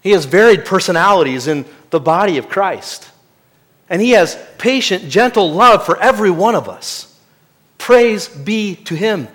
[0.00, 3.10] He has varied personalities in the body of Christ.
[3.90, 7.12] And he has patient, gentle love for every one of us.
[7.78, 9.28] Praise be to him.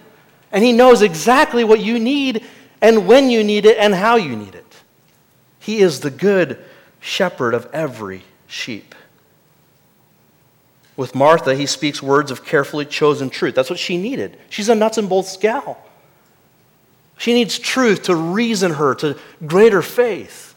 [0.51, 2.45] And he knows exactly what you need
[2.81, 4.75] and when you need it and how you need it.
[5.59, 6.63] He is the good
[6.99, 8.95] shepherd of every sheep.
[10.97, 13.55] With Martha, he speaks words of carefully chosen truth.
[13.55, 14.37] That's what she needed.
[14.49, 15.83] She's a nuts and bolts gal.
[17.17, 20.50] She needs truth to reason her to greater faith.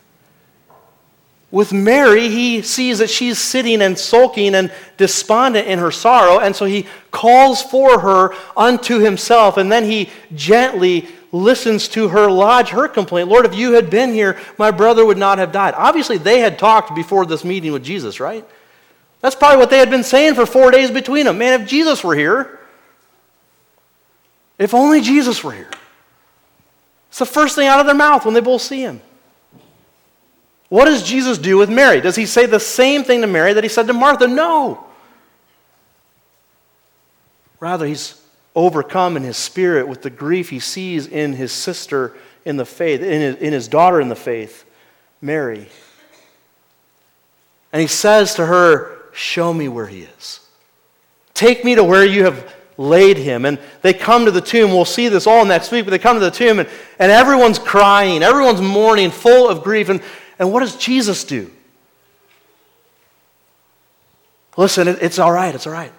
[1.55, 6.55] With Mary, he sees that she's sitting and sulking and despondent in her sorrow, and
[6.55, 12.71] so he calls for her unto himself, and then he gently listens to her lodge
[12.71, 13.29] her complaint.
[13.29, 15.75] Lord, if you had been here, my brother would not have died.
[15.77, 18.45] Obviously, they had talked before this meeting with Jesus, right?
[19.21, 21.39] That's probably what they had been saying for four days between them.
[21.39, 22.59] Man, if Jesus were here,
[24.59, 25.71] if only Jesus were here.
[27.11, 29.01] It's the first thing out of their mouth when they both see him.
[30.75, 32.01] What does Jesus do with Mary?
[32.01, 34.27] Does he say the same thing to Mary that he said to Martha?
[34.27, 34.85] No.
[37.61, 38.21] Rather, he's
[38.57, 43.03] overcome in his spirit with the grief he sees in his sister in the faith,
[43.03, 44.65] in his, in his daughter in the faith,
[45.21, 45.69] Mary.
[47.73, 50.41] And he says to her, Show me where he is.
[51.35, 53.45] Take me to where you have laid him.
[53.45, 54.71] And they come to the tomb.
[54.71, 57.61] We'll see this all next week, but they come to the tomb and, and everyone's
[57.61, 59.89] crying, everyone's mourning, full of grief.
[59.89, 60.03] And,
[60.39, 61.51] and what does Jesus do?
[64.57, 65.93] Listen, it, it's all right, it's all right.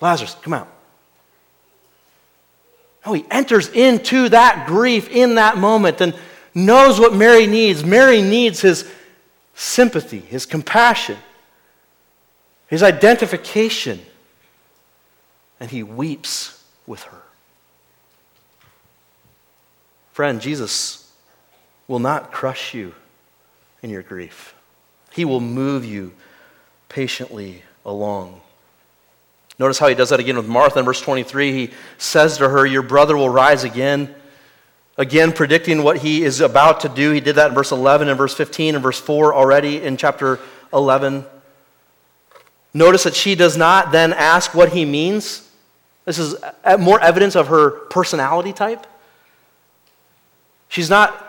[0.00, 0.68] Lazarus, come out.
[3.04, 6.14] No, he enters into that grief in that moment and
[6.54, 7.84] knows what Mary needs.
[7.84, 8.90] Mary needs his
[9.54, 11.18] sympathy, his compassion
[12.74, 14.00] his identification,
[15.60, 17.22] and he weeps with her.
[20.12, 21.12] Friend, Jesus
[21.86, 22.94] will not crush you
[23.84, 24.54] in your grief.
[25.12, 26.14] He will move you
[26.88, 28.40] patiently along.
[29.58, 31.52] Notice how he does that again with Martha in verse 23.
[31.52, 34.12] He says to her, Your brother will rise again.
[34.96, 37.10] Again, predicting what he is about to do.
[37.10, 40.40] He did that in verse 11 and verse 15 and verse 4 already in chapter
[40.72, 41.26] 11.
[42.72, 45.46] Notice that she does not then ask what he means.
[46.06, 46.36] This is
[46.78, 48.86] more evidence of her personality type.
[50.68, 51.23] She's not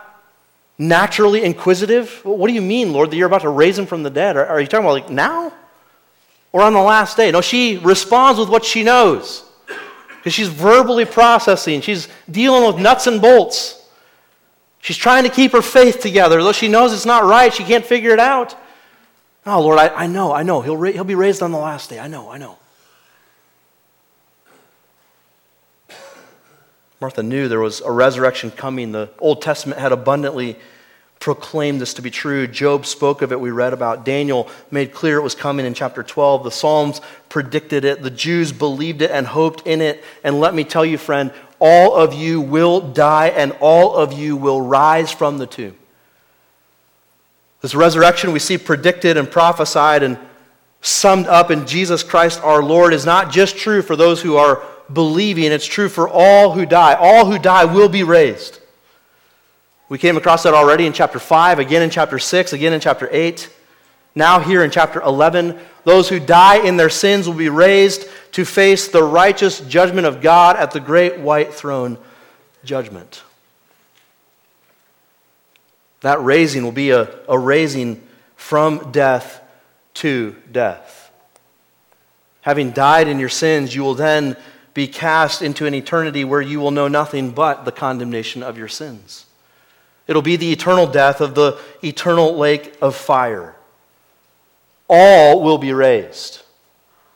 [0.77, 2.21] naturally inquisitive.
[2.23, 4.37] What do you mean, Lord, that you're about to raise him from the dead?
[4.37, 5.53] Are, you talking about like now?
[6.51, 7.31] Or on the last day?
[7.31, 9.43] No, she responds with what she knows.
[10.17, 13.81] Because she's verbally processing, she's dealing with nuts and bolts.
[14.81, 16.41] She's trying to keep her faith together.
[16.43, 18.55] Though she knows it's not right, she can't figure it out.
[19.45, 20.61] Oh, Lord, I, I know, I know.
[20.61, 21.99] He'll, ra- he'll be raised on the last day.
[21.99, 22.57] I know, I know.
[27.05, 28.91] Martha knew there was a resurrection coming.
[28.91, 30.57] The Old Testament had abundantly
[31.19, 32.47] proclaimed this to be true.
[32.47, 34.05] Job spoke of it, we read about.
[34.05, 36.43] Daniel made clear it was coming in chapter 12.
[36.43, 38.01] The Psalms predicted it.
[38.01, 40.03] The Jews believed it and hoped in it.
[40.23, 44.35] And let me tell you, friend, all of you will die and all of you
[44.35, 45.77] will rise from the tomb.
[47.61, 50.17] This resurrection we see predicted and prophesied and
[50.81, 54.63] summed up in Jesus Christ our Lord is not just true for those who are
[54.91, 56.93] believing, it's true for all who die.
[56.93, 58.59] All who die will be raised.
[59.87, 63.07] We came across that already in chapter 5, again in chapter 6, again in chapter
[63.11, 63.49] 8.
[64.15, 68.45] Now, here in chapter 11, those who die in their sins will be raised to
[68.45, 71.97] face the righteous judgment of God at the great white throne
[72.63, 73.21] judgment.
[76.01, 78.01] That raising will be a, a raising
[78.35, 79.41] from death
[79.95, 81.11] to death.
[82.41, 84.37] Having died in your sins, you will then
[84.75, 88.67] be cast into an eternity where you will know nothing but the condemnation of your
[88.67, 89.25] sins.
[90.05, 93.55] It'll be the eternal death of the eternal lake of fire.
[94.87, 96.43] All will be raised,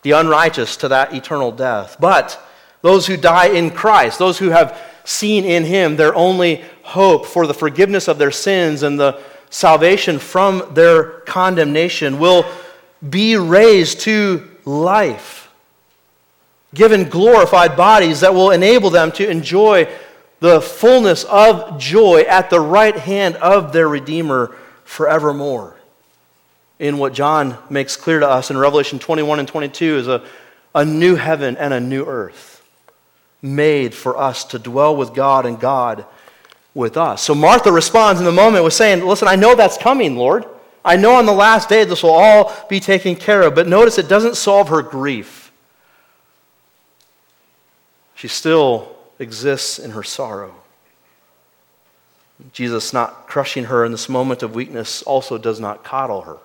[0.02, 1.98] the unrighteous to that eternal death.
[2.00, 2.42] But
[2.82, 7.46] those who die in Christ, those who have seen in Him their only hope for
[7.46, 12.46] the forgiveness of their sins and the salvation from their condemnation, will
[13.08, 15.49] be raised to life,
[16.74, 19.88] given glorified bodies that will enable them to enjoy
[20.40, 24.56] the fullness of joy at the right hand of their Redeemer
[24.86, 25.76] forevermore.
[26.78, 30.24] In what John makes clear to us in Revelation 21 and 22 is a,
[30.74, 32.64] a new heaven and a new earth
[33.42, 36.06] made for us to dwell with God and God
[36.74, 37.22] with us.
[37.22, 40.46] So Martha responds in the moment with saying, Listen, I know that's coming, Lord.
[40.84, 43.56] I know on the last day this will all be taken care of.
[43.56, 45.39] But notice it doesn't solve her grief.
[48.20, 50.54] She still exists in her sorrow.
[52.52, 56.36] Jesus, not crushing her in this moment of weakness, also does not coddle her.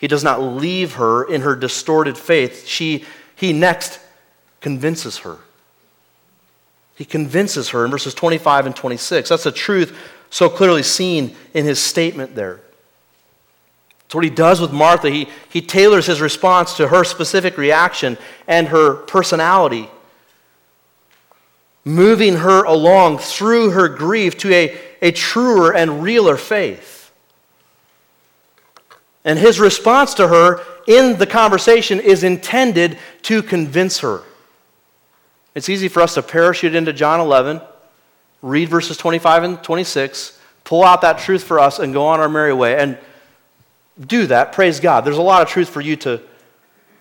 [0.00, 2.66] He does not leave her in her distorted faith.
[2.66, 3.04] She,
[3.36, 4.00] he next
[4.62, 5.36] convinces her.
[6.94, 9.28] He convinces her in verses 25 and 26.
[9.28, 9.94] That's a truth
[10.30, 12.62] so clearly seen in his statement there.
[14.06, 15.10] It's what he does with Martha.
[15.10, 19.90] He, he tailors his response to her specific reaction and her personality
[21.84, 27.12] moving her along through her grief to a, a truer and realer faith.
[29.24, 34.22] And his response to her in the conversation is intended to convince her.
[35.54, 37.60] It's easy for us to parachute into John 11,
[38.42, 42.28] read verses 25 and 26, pull out that truth for us, and go on our
[42.28, 42.76] merry way.
[42.76, 42.98] And
[43.98, 45.02] do that, praise God.
[45.02, 46.20] There's a lot of truth for you to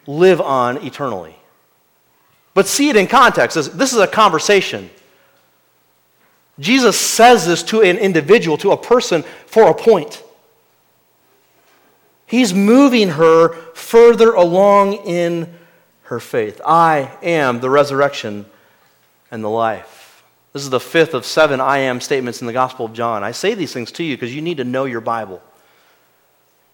[0.06, 1.36] live on eternally.
[2.54, 3.56] But see it in context.
[3.78, 4.90] This is a conversation.
[6.60, 10.22] Jesus says this to an individual, to a person, for a point.
[12.28, 15.54] He's moving her further along in
[16.04, 16.62] her faith.
[16.66, 18.46] I am the resurrection
[19.32, 20.24] and the life.
[20.52, 23.24] This is the fifth of seven I am statements in the Gospel of John.
[23.24, 25.42] I say these things to you because you need to know your Bible.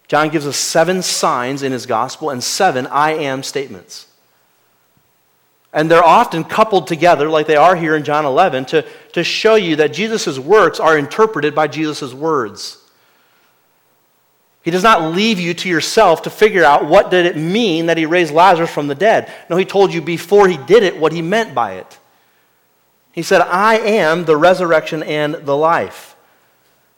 [0.10, 4.08] John gives us seven signs in his Gospel and seven I am statements.
[5.72, 9.56] And they're often coupled together, like they are here in John 11, to, to show
[9.56, 12.78] you that Jesus' works are interpreted by Jesus' words.
[14.64, 17.98] He does not leave you to yourself to figure out what did it mean that
[17.98, 19.32] he raised Lazarus from the dead.
[19.50, 21.98] No, he told you before he did it what he meant by it.
[23.12, 26.16] He said, I am the resurrection and the life.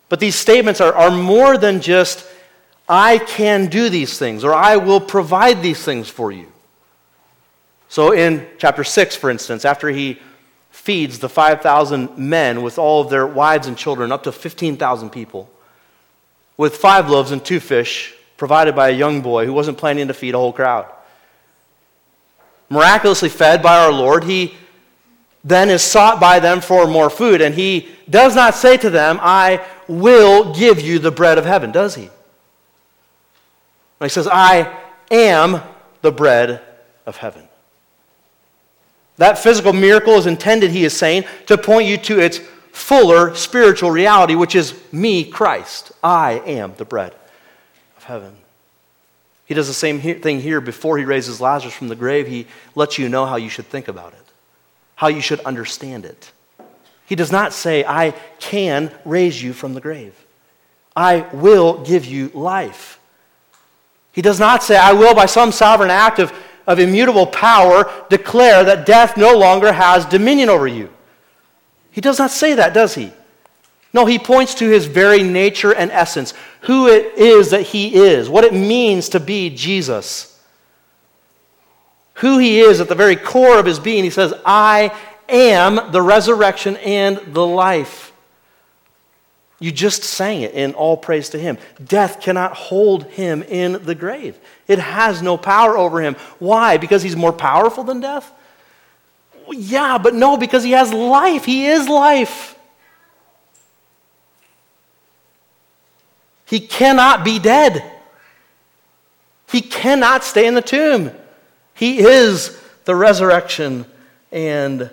[0.10, 2.28] But these statements are, are more than just,
[2.90, 6.52] I can do these things, or I will provide these things for you.
[7.92, 10.18] So, in chapter 6, for instance, after he
[10.70, 15.50] feeds the 5,000 men with all of their wives and children, up to 15,000 people,
[16.56, 20.14] with five loaves and two fish provided by a young boy who wasn't planning to
[20.14, 20.86] feed a whole crowd.
[22.70, 24.56] Miraculously fed by our Lord, he
[25.44, 29.20] then is sought by them for more food, and he does not say to them,
[29.22, 32.10] I will give you the bread of heaven, does he?
[34.02, 34.74] He says, I
[35.12, 35.62] am
[36.02, 36.62] the bread
[37.06, 37.50] of heaven.
[39.18, 42.40] That physical miracle is intended, he is saying, to point you to its
[42.72, 45.92] fuller spiritual reality, which is me, Christ.
[46.04, 47.14] I am the bread
[47.98, 48.36] of heaven.
[49.46, 52.28] He does the same thing here before he raises Lazarus from the grave.
[52.28, 54.26] He lets you know how you should think about it,
[54.96, 56.32] how you should understand it.
[57.06, 60.16] He does not say, I can raise you from the grave.
[60.96, 63.00] I will give you life.
[64.14, 66.32] He does not say, I will, by some sovereign act of
[66.68, 70.90] of immutable power declare that death no longer has dominion over you.
[71.92, 73.12] He does not say that, does he?
[73.94, 78.30] No, he points to his very nature and essence, who it is that he is,
[78.30, 80.40] what it means to be Jesus.
[82.16, 84.04] Who he is at the very core of his being.
[84.04, 84.96] He says, I
[85.28, 88.14] am the resurrection and the life.
[89.60, 91.58] You just sang it in all praise to him.
[91.84, 94.40] Death cannot hold him in the grave.
[94.72, 96.16] It has no power over him.
[96.40, 96.78] Why?
[96.78, 98.32] Because he's more powerful than death?
[99.50, 101.44] Yeah, but no, because he has life.
[101.44, 102.56] He is life.
[106.46, 107.84] He cannot be dead.
[109.50, 111.12] He cannot stay in the tomb.
[111.74, 113.86] He is the resurrection
[114.32, 114.90] and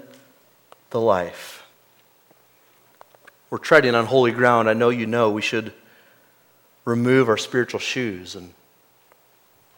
[0.90, 1.64] the life.
[3.48, 4.68] We're treading on holy ground.
[4.68, 5.72] I know you know we should
[6.84, 8.54] remove our spiritual shoes and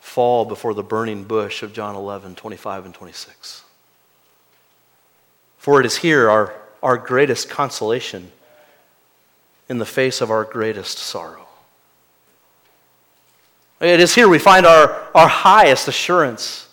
[0.00, 3.62] fall before the burning bush of John 11, 25, and 26.
[5.58, 8.32] For it is here our, our greatest consolation
[9.68, 11.46] in the face of our greatest sorrow.
[13.80, 16.68] It is here we find our, our highest assurance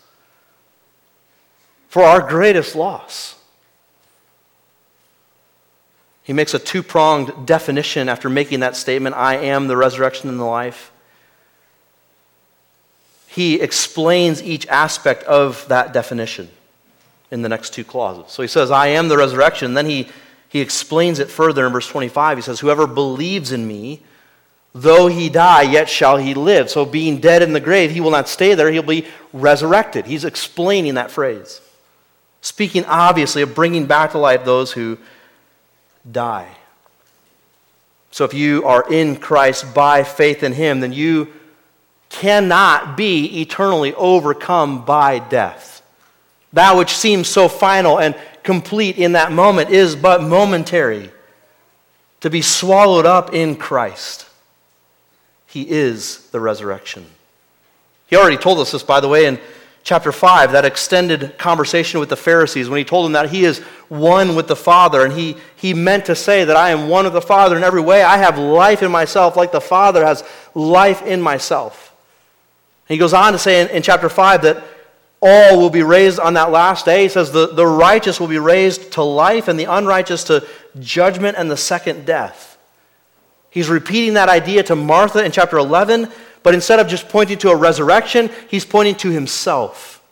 [1.88, 3.36] for our greatest loss.
[6.24, 10.40] He makes a two pronged definition after making that statement I am the resurrection and
[10.40, 10.92] the life.
[13.38, 16.50] He explains each aspect of that definition
[17.30, 18.32] in the next two clauses.
[18.32, 19.76] So he says, I am the resurrection.
[19.76, 20.08] Then he,
[20.50, 22.40] he explains it further in verse 25.
[22.40, 24.02] He says, Whoever believes in me,
[24.74, 26.72] though he die, yet shall he live.
[26.72, 30.08] So being dead in the grave, he will not stay there, he'll be resurrected.
[30.08, 31.62] He's explaining that phrase,
[32.42, 34.98] speaking obviously of bringing back to life those who
[36.12, 36.50] die.
[38.10, 41.32] So if you are in Christ by faith in him, then you
[42.10, 45.82] cannot be eternally overcome by death.
[46.54, 51.12] That which seems so final and complete in that moment is but momentary
[52.22, 54.26] to be swallowed up in Christ.
[55.48, 57.06] He is the resurrection.
[58.08, 59.40] He already told us this, by the way, in
[59.84, 63.60] chapter 5, that extended conversation with the Pharisees when he told them that he is
[63.90, 65.04] one with the Father.
[65.04, 67.82] And he, he meant to say that I am one with the Father in every
[67.82, 68.02] way.
[68.02, 71.87] I have life in myself, like the Father has life in myself.
[72.88, 74.64] He goes on to say in, in chapter 5 that
[75.22, 77.04] all will be raised on that last day.
[77.04, 80.48] He says the, the righteous will be raised to life and the unrighteous to
[80.80, 82.58] judgment and the second death.
[83.50, 86.12] He's repeating that idea to Martha in chapter 11,
[86.44, 90.04] but instead of just pointing to a resurrection, he's pointing to himself.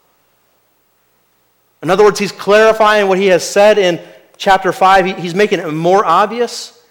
[1.84, 4.02] In other words, he's clarifying what he has said in
[4.38, 5.06] chapter 5.
[5.06, 6.84] He, he's making it more obvious.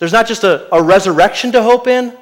[0.00, 2.12] There's not just a, a resurrection to hope in,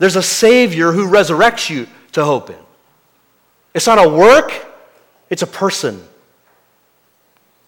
[0.00, 2.56] there's a Savior who resurrects you to hope in.
[3.74, 4.66] It's not a work,
[5.28, 6.02] it's a person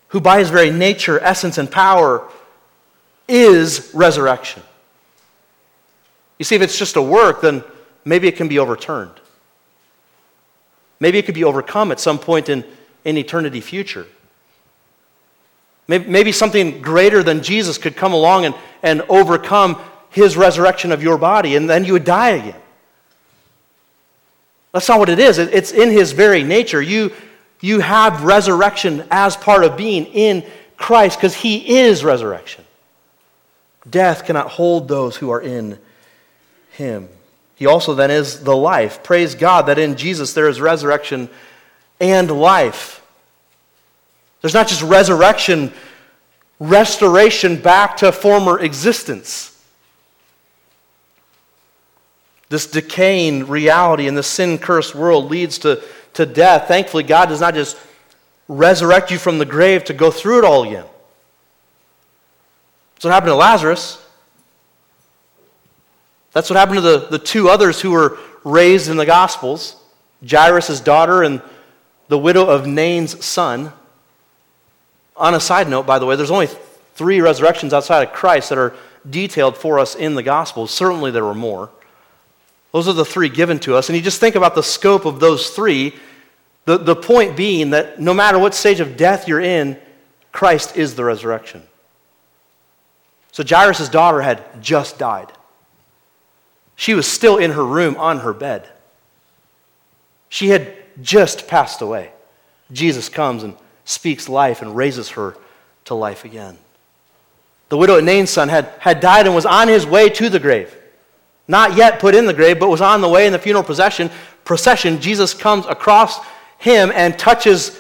[0.09, 2.27] who, by his very nature, essence, and power,
[3.29, 4.63] is resurrection.
[6.39, 7.63] You see, if it's just a work, then
[8.07, 9.13] maybe it can be overturned.
[11.01, 12.65] Maybe it could be overcome at some point in,
[13.05, 14.07] in eternity future.
[15.87, 19.79] Maybe, maybe something greater than Jesus could come along and, and overcome
[20.13, 22.61] his resurrection of your body, and then you would die again.
[24.73, 25.39] That's not what it is.
[25.39, 26.81] It's in his very nature.
[26.81, 27.13] You,
[27.61, 30.45] you have resurrection as part of being in
[30.77, 32.65] Christ because he is resurrection.
[33.89, 35.79] Death cannot hold those who are in
[36.73, 37.09] him.
[37.57, 39.03] He also then is the life.
[39.03, 41.29] Praise God that in Jesus there is resurrection
[42.01, 43.05] and life.
[44.41, 45.73] There's not just resurrection,
[46.59, 49.52] restoration back to former existence.
[52.53, 55.83] This decaying reality in the sin cursed world leads to,
[56.13, 56.69] to death.
[56.69, 57.79] Thankfully, God does not just
[58.47, 60.85] resurrect you from the grave to go through it all again.
[62.95, 64.07] That's what happened to Lazarus.
[66.33, 69.77] That's what happened to the, the two others who were raised in the Gospels
[70.31, 71.41] Jairus' daughter and
[72.09, 73.73] the widow of Nain's son.
[75.17, 76.51] On a side note, by the way, there's only
[76.97, 78.75] three resurrections outside of Christ that are
[79.09, 80.71] detailed for us in the Gospels.
[80.71, 81.71] Certainly there were more.
[82.73, 83.89] Those are the three given to us.
[83.89, 85.95] And you just think about the scope of those three.
[86.65, 89.79] The, the point being that no matter what stage of death you're in,
[90.33, 91.63] Christ is the resurrection.
[93.31, 95.31] So Jairus' daughter had just died.
[96.75, 98.69] She was still in her room on her bed.
[100.31, 102.11] She had just passed away.
[102.73, 103.55] Jesus comes and
[103.85, 105.37] speaks life and raises her
[105.85, 106.57] to life again.
[107.69, 110.39] The widow at Nain's son had, had died and was on his way to the
[110.39, 110.75] grave
[111.53, 114.11] not yet put in the grave, but was on the way in the funeral procession.
[114.43, 116.19] Procession, Jesus comes across
[116.57, 117.79] him and touches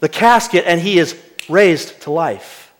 [0.00, 1.16] the casket, and he is
[1.48, 2.72] raised to life.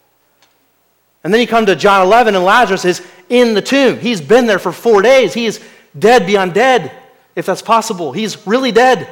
[1.23, 4.01] And then you come to John 11, and Lazarus is in the tomb.
[4.01, 5.33] He's been there for four days.
[5.33, 5.63] He is
[5.97, 6.91] dead beyond dead,
[7.37, 8.11] if that's possible.
[8.11, 9.09] He's really dead.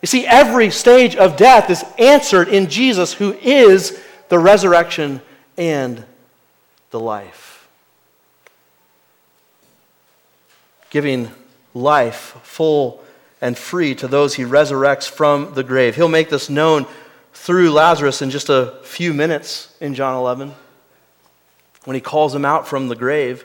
[0.00, 4.00] You see, every stage of death is answered in Jesus, who is
[4.30, 5.20] the resurrection
[5.58, 6.02] and
[6.90, 7.41] the life.
[10.92, 11.30] Giving
[11.72, 13.02] life full
[13.40, 15.96] and free to those he resurrects from the grave.
[15.96, 16.86] He'll make this known
[17.32, 20.52] through Lazarus in just a few minutes in John 11.
[21.84, 23.44] when he calls him out from the grave.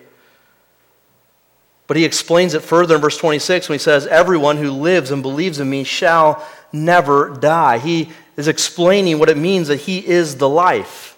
[1.88, 5.24] But he explains it further in verse 26 when he says, Everyone who lives and
[5.24, 7.78] believes in me shall never die.
[7.78, 11.18] He is explaining what it means that he is the life.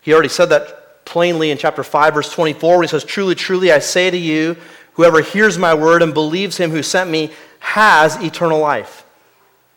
[0.00, 3.72] He already said that plainly in chapter 5, verse 24, where he says, Truly, truly,
[3.72, 4.56] I say to you,
[4.92, 7.30] whoever hears my word and believes him who sent me
[7.60, 9.06] has eternal life.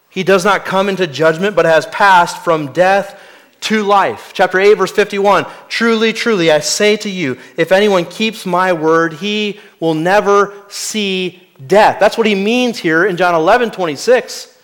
[0.10, 3.20] He does not come into judgment, but has passed from death
[3.62, 4.32] to life.
[4.34, 9.14] Chapter 8, verse 51 Truly, truly, I say to you, if anyone keeps my word,
[9.14, 11.98] he will never see death.
[12.00, 14.60] That's what he means here in John 11, 26.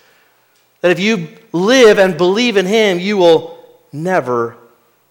[0.82, 3.58] That if you live and believe in him, you will
[3.90, 4.57] never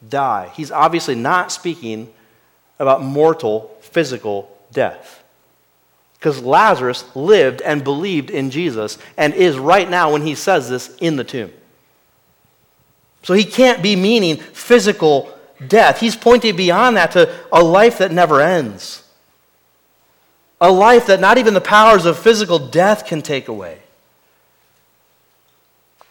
[0.07, 0.51] die.
[0.55, 2.11] He's obviously not speaking
[2.79, 5.23] about mortal physical death.
[6.19, 10.95] Because Lazarus lived and believed in Jesus and is right now, when he says this,
[10.97, 11.51] in the tomb.
[13.23, 15.31] So he can't be meaning physical
[15.67, 15.99] death.
[15.99, 19.03] He's pointing beyond that to a life that never ends.
[20.59, 23.79] A life that not even the powers of physical death can take away.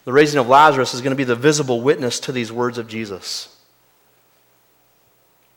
[0.05, 2.87] The raising of Lazarus is going to be the visible witness to these words of
[2.87, 3.56] Jesus.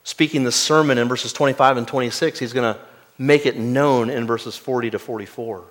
[0.03, 2.79] Speaking the sermon in verses 25 and 26, he's going to
[3.17, 5.63] make it known in verses 40 to 44.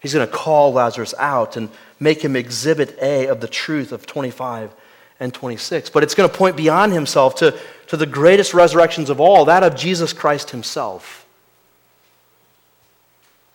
[0.00, 4.06] He's going to call Lazarus out and make him exhibit A of the truth of
[4.06, 4.72] 25
[5.20, 5.90] and 26.
[5.90, 9.62] But it's going to point beyond himself to, to the greatest resurrections of all, that
[9.62, 11.26] of Jesus Christ himself.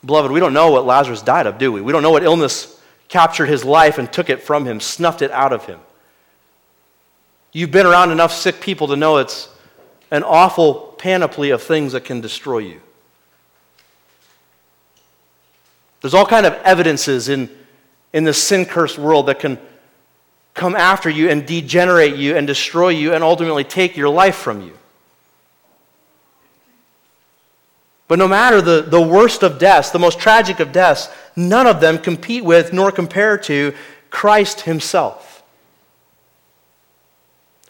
[0.06, 1.80] Beloved, we don't know what Lazarus died of, do we?
[1.80, 5.32] We don't know what illness captured his life and took it from him, snuffed it
[5.32, 5.80] out of him.
[7.54, 9.48] You've been around enough sick people to know it's
[10.12, 12.82] an awful panoply of things that can destroy you.
[16.02, 17.50] There's all kind of evidences in,
[18.12, 19.58] in this sin-cursed world that can
[20.54, 24.62] come after you and degenerate you and destroy you and ultimately take your life from
[24.62, 24.78] you.
[28.08, 31.80] But no matter the, the worst of deaths, the most tragic of deaths, none of
[31.80, 33.74] them compete with nor compare to
[34.10, 35.33] Christ Himself,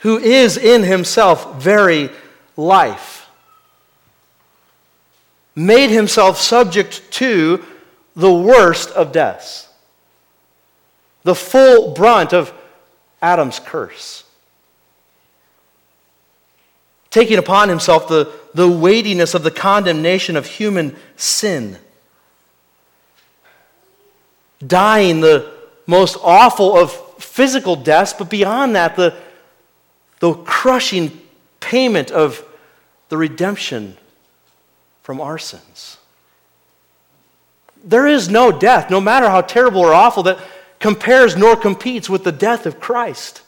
[0.03, 2.09] who is in Himself very
[2.57, 3.29] life,
[5.55, 7.63] made Himself subject to
[8.13, 9.69] the worst of deaths,
[11.23, 12.53] the full brunt of
[13.21, 14.25] Adam's curse.
[17.09, 21.77] Taking upon himself the, the weightiness of the condemnation of human sin.
[24.65, 25.53] Dying the
[25.85, 26.91] most awful of
[27.23, 29.15] physical deaths, but beyond that, the,
[30.23, 31.11] the crushing
[31.59, 32.45] payment of
[33.09, 33.97] the redemption
[35.01, 35.97] from our sins.
[37.83, 40.39] There is no death, no matter how terrible or awful, that
[40.79, 43.41] compares nor competes with the death of Christ.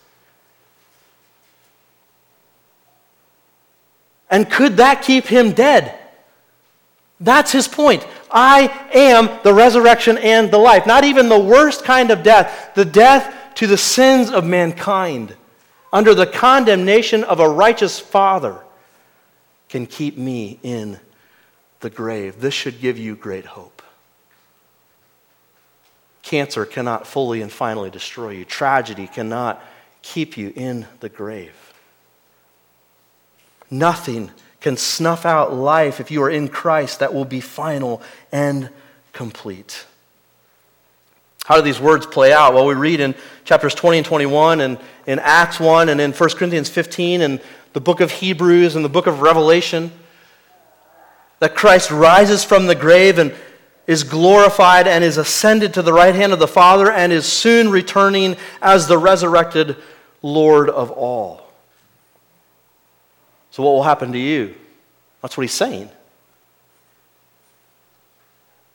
[4.30, 5.98] And could that keep him dead?
[7.22, 8.06] That's his point.
[8.30, 8.64] I
[8.94, 10.86] am the resurrection and the life.
[10.86, 15.38] Not even the worst kind of death, the death to the sins of mankind,
[15.96, 18.60] under the condemnation of a righteous Father,
[19.70, 21.00] can keep me in
[21.80, 22.42] the grave.
[22.42, 23.82] This should give you great hope.
[26.22, 28.44] Cancer cannot fully and finally destroy you.
[28.44, 29.64] Tragedy cannot
[30.02, 31.74] keep you in the grave.
[33.72, 38.02] Nothing can snuff out life if you are in Christ that will be final
[38.34, 38.70] and
[39.14, 39.86] complete.
[41.46, 42.56] How do these words play out?
[42.56, 46.30] Well, we read in chapters 20 and 21 and in Acts 1 and in 1
[46.32, 47.40] Corinthians 15 and
[47.74, 49.92] the book of Hebrews and the book of Revelation
[51.38, 53.32] that Christ rises from the grave and
[53.86, 57.70] is glorified and is ascended to the right hand of the Father and is soon
[57.70, 59.76] returning as the resurrected
[60.24, 61.42] Lord of all.
[63.52, 64.56] So, what will happen to you?
[65.22, 65.90] That's what he's saying.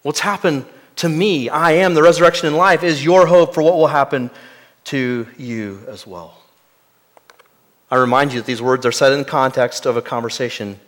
[0.02, 0.66] What's happened
[1.00, 4.30] to me, I am the resurrection and life, is your hope for what will happen
[4.84, 6.36] to you as well.
[7.90, 10.78] I remind you that these words are said in context of a conversation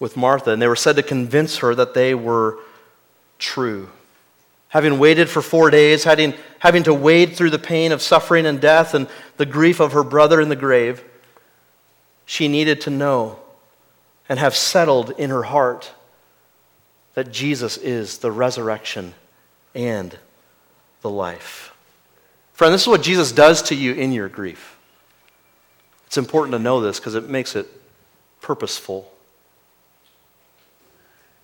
[0.00, 2.58] with Martha, and they were said to convince her that they were
[3.38, 3.88] true.
[4.70, 8.60] Having waited for four days, having, having to wade through the pain of suffering and
[8.60, 9.06] death and
[9.36, 11.04] the grief of her brother in the grave,
[12.26, 13.38] she needed to know
[14.28, 15.92] and have settled in her heart
[17.14, 19.14] that Jesus is the resurrection
[19.74, 20.16] and
[21.02, 21.74] the life.
[22.52, 24.76] Friend, this is what Jesus does to you in your grief.
[26.06, 27.66] It's important to know this because it makes it
[28.40, 29.10] purposeful.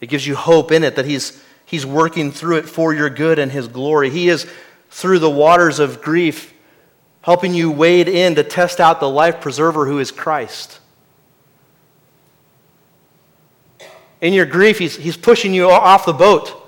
[0.00, 3.38] It gives you hope in it that He's He's working through it for your good
[3.38, 4.08] and His glory.
[4.08, 4.46] He is,
[4.88, 6.54] through the waters of grief,
[7.20, 10.80] helping you wade in to test out the life preserver who is Christ.
[14.22, 16.67] In your grief, he's, he's pushing you off the boat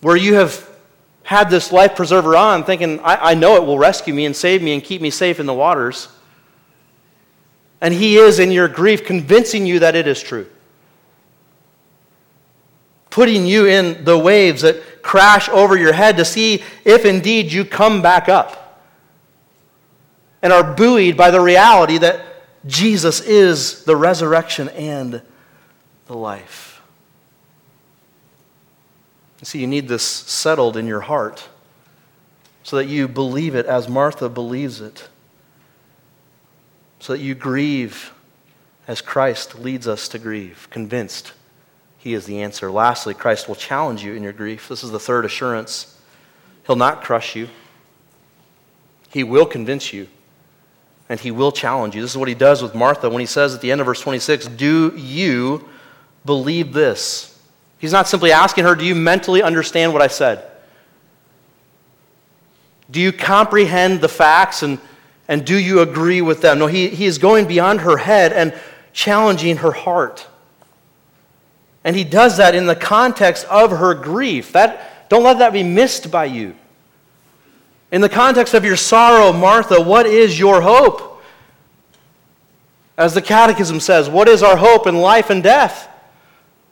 [0.00, 0.68] where you have
[1.22, 4.62] had this life preserver on, thinking, I, I know it will rescue me and save
[4.62, 6.08] me and keep me safe in the waters.
[7.80, 10.46] And he is, in your grief, convincing you that it is true.
[13.10, 17.64] Putting you in the waves that crash over your head to see if indeed you
[17.64, 18.82] come back up.
[20.42, 22.24] And are buoyed by the reality that
[22.66, 25.22] Jesus is the resurrection and
[26.06, 26.69] the life.
[29.42, 31.48] See, you need this settled in your heart
[32.62, 35.08] so that you believe it as Martha believes it,
[36.98, 38.12] so that you grieve
[38.86, 41.32] as Christ leads us to grieve, convinced
[41.96, 42.70] he is the answer.
[42.70, 44.68] Lastly, Christ will challenge you in your grief.
[44.68, 45.98] This is the third assurance.
[46.66, 47.48] He'll not crush you,
[49.10, 50.06] he will convince you,
[51.08, 52.02] and he will challenge you.
[52.02, 54.00] This is what he does with Martha when he says at the end of verse
[54.00, 55.68] 26 Do you
[56.24, 57.39] believe this?
[57.80, 60.44] He's not simply asking her, Do you mentally understand what I said?
[62.90, 64.78] Do you comprehend the facts and,
[65.28, 66.58] and do you agree with them?
[66.58, 68.54] No, he, he is going beyond her head and
[68.92, 70.26] challenging her heart.
[71.84, 74.52] And he does that in the context of her grief.
[74.52, 76.54] That, don't let that be missed by you.
[77.90, 81.22] In the context of your sorrow, Martha, what is your hope?
[82.98, 85.89] As the Catechism says, what is our hope in life and death?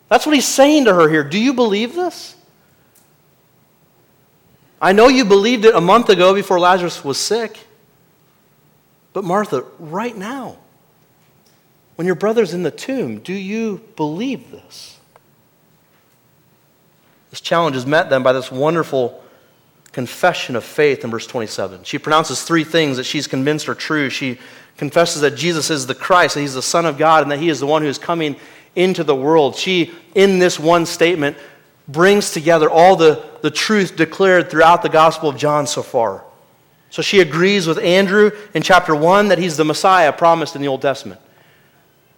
[0.08, 1.22] That's what he's saying to her here.
[1.22, 2.34] Do you believe this?
[4.80, 7.58] I know you believed it a month ago before Lazarus was sick.
[9.12, 10.58] But Martha, right now,
[11.96, 14.98] when your brother's in the tomb, do you believe this?
[17.30, 19.22] This challenge is met then by this wonderful
[19.92, 21.82] confession of faith in verse 27.
[21.82, 24.10] She pronounces three things that she's convinced are true.
[24.10, 24.38] She
[24.76, 27.48] confesses that Jesus is the Christ, that he's the Son of God, and that he
[27.48, 28.36] is the one who is coming
[28.74, 29.56] into the world.
[29.56, 31.36] She, in this one statement,
[31.88, 36.24] brings together all the, the truth declared throughout the Gospel of John so far.
[36.90, 40.68] So she agrees with Andrew in chapter 1 that he's the Messiah promised in the
[40.68, 41.20] Old Testament.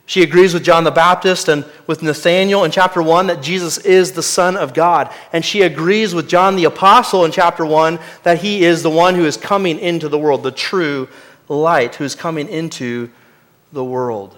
[0.07, 4.11] She agrees with John the Baptist and with Nathanael in chapter 1 that Jesus is
[4.11, 5.09] the Son of God.
[5.33, 9.15] And she agrees with John the Apostle in chapter 1 that he is the one
[9.15, 11.09] who is coming into the world, the true
[11.49, 13.09] light who is coming into
[13.73, 14.37] the world.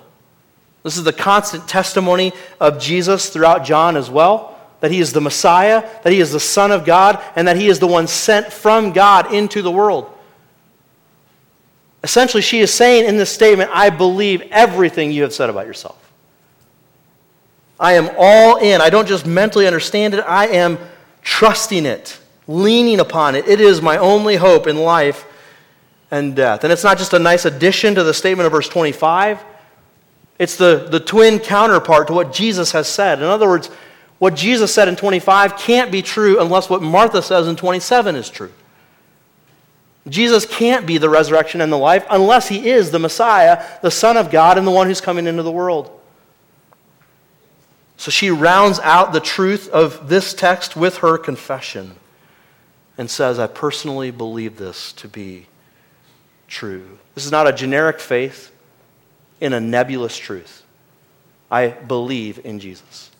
[0.83, 4.53] This is the constant testimony of Jesus throughout John as well
[4.83, 7.69] that he is the Messiah, that he is the Son of God, and that he
[7.69, 10.11] is the one sent from God into the world.
[12.03, 16.13] Essentially, she is saying in this statement, I believe everything you have said about yourself.
[17.79, 18.81] I am all in.
[18.81, 20.81] I don't just mentally understand it, I am
[21.23, 22.19] trusting it,
[22.49, 23.47] leaning upon it.
[23.47, 25.25] It is my only hope in life
[26.11, 26.65] and death.
[26.65, 29.45] And it's not just a nice addition to the statement of verse 25.
[30.39, 33.19] It's the, the twin counterpart to what Jesus has said.
[33.19, 33.69] In other words,
[34.19, 38.31] what Jesus said in 25 can't be true unless what Martha says in 27 is
[38.31, 38.53] true.
[40.09, 44.17] Jesus can't be the resurrection and the life unless he is the Messiah, the Son
[44.17, 45.91] of God, and the one who's coming into the world.
[47.97, 51.97] So she rounds out the truth of this text with her confession
[52.99, 55.47] and says, I personally believe this to be
[56.49, 56.99] true.
[57.15, 58.52] This is not a generic faith
[59.43, 60.63] in a nebulous truth.
[61.51, 63.11] I believe in Jesus.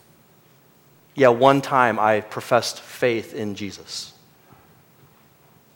[1.17, 4.15] Yeah, one time I professed faith in Jesus.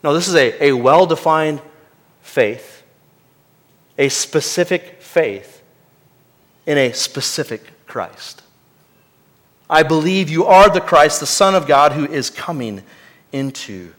[0.05, 1.61] No, this is a, a well defined
[2.23, 2.85] faith,
[3.99, 5.63] a specific faith
[6.65, 8.43] in a specific Christ.
[9.69, 12.85] I believe you are the Christ, the Son of God, who is coming
[13.33, 13.93] into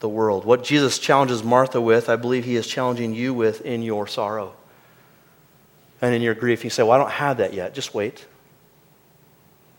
[0.00, 0.46] the world.
[0.46, 4.54] What Jesus challenges Martha with, I believe he is challenging you with in your sorrow
[6.02, 7.74] and in your grief, you say, Well, I don't have that yet.
[7.74, 8.24] Just wait.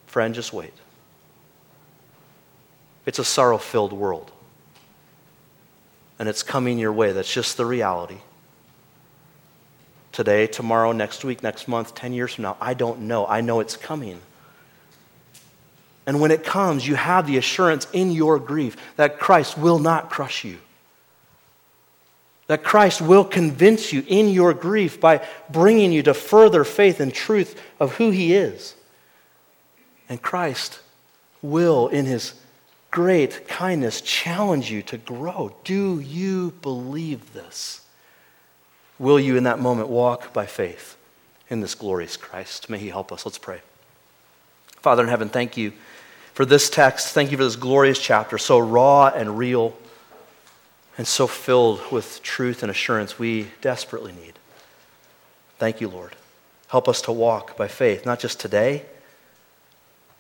[0.06, 0.74] Friend, just wait.
[3.06, 4.32] It's a sorrow filled world.
[6.20, 7.14] And it's coming your way.
[7.14, 8.18] That's just the reality.
[10.12, 13.26] Today, tomorrow, next week, next month, 10 years from now, I don't know.
[13.26, 14.20] I know it's coming.
[16.06, 20.10] And when it comes, you have the assurance in your grief that Christ will not
[20.10, 20.58] crush you
[22.52, 27.14] that Christ will convince you in your grief by bringing you to further faith and
[27.14, 28.76] truth of who He is.
[30.10, 30.82] And Christ
[31.42, 32.34] will, in His
[32.92, 35.56] great kindness, challenge you to grow.
[35.64, 37.88] Do you believe this?
[39.00, 40.98] Will you, in that moment, walk by faith
[41.50, 42.70] in this glorious Christ?
[42.70, 43.26] May He help us.
[43.26, 43.62] Let's pray.
[44.82, 45.72] Father in heaven, thank you
[46.34, 47.14] for this text.
[47.14, 49.74] Thank you for this glorious chapter, so raw and real
[51.02, 54.34] and so filled with truth and assurance we desperately need.
[55.58, 56.16] Thank you, Lord.
[56.68, 58.86] Help us to walk by faith, not just today,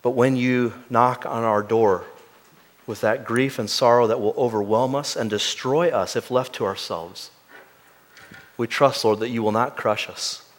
[0.01, 2.05] but when you knock on our door
[2.88, 6.65] with that grief and sorrow that will overwhelm us and destroy us if left to
[6.65, 7.29] ourselves.
[8.57, 10.49] We trust, Lord, that you will not crush us,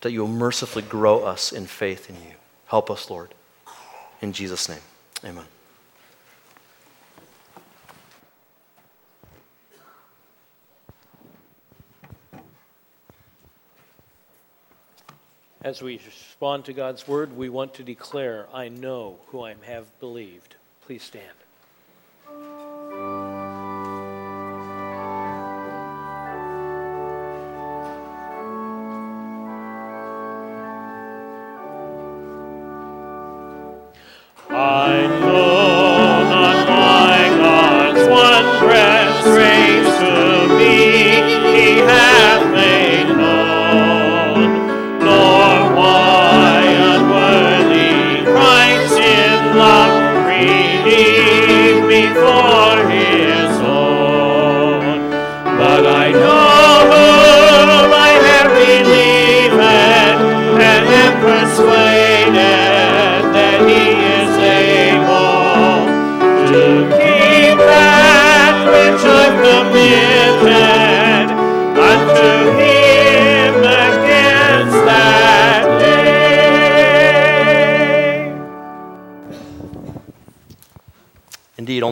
[0.00, 2.34] that you will mercifully grow us in faith in you.
[2.66, 3.32] Help us, Lord.
[4.20, 4.82] In Jesus' name,
[5.24, 5.51] amen.
[15.64, 19.86] As we respond to God's word, we want to declare, I know who I have
[20.00, 20.56] believed.
[20.84, 21.28] Please stand.
[34.50, 35.31] I know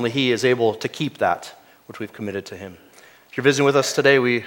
[0.01, 1.53] only He is able to keep that
[1.85, 2.79] which we've committed to Him.
[3.29, 4.45] If you're visiting with us today, we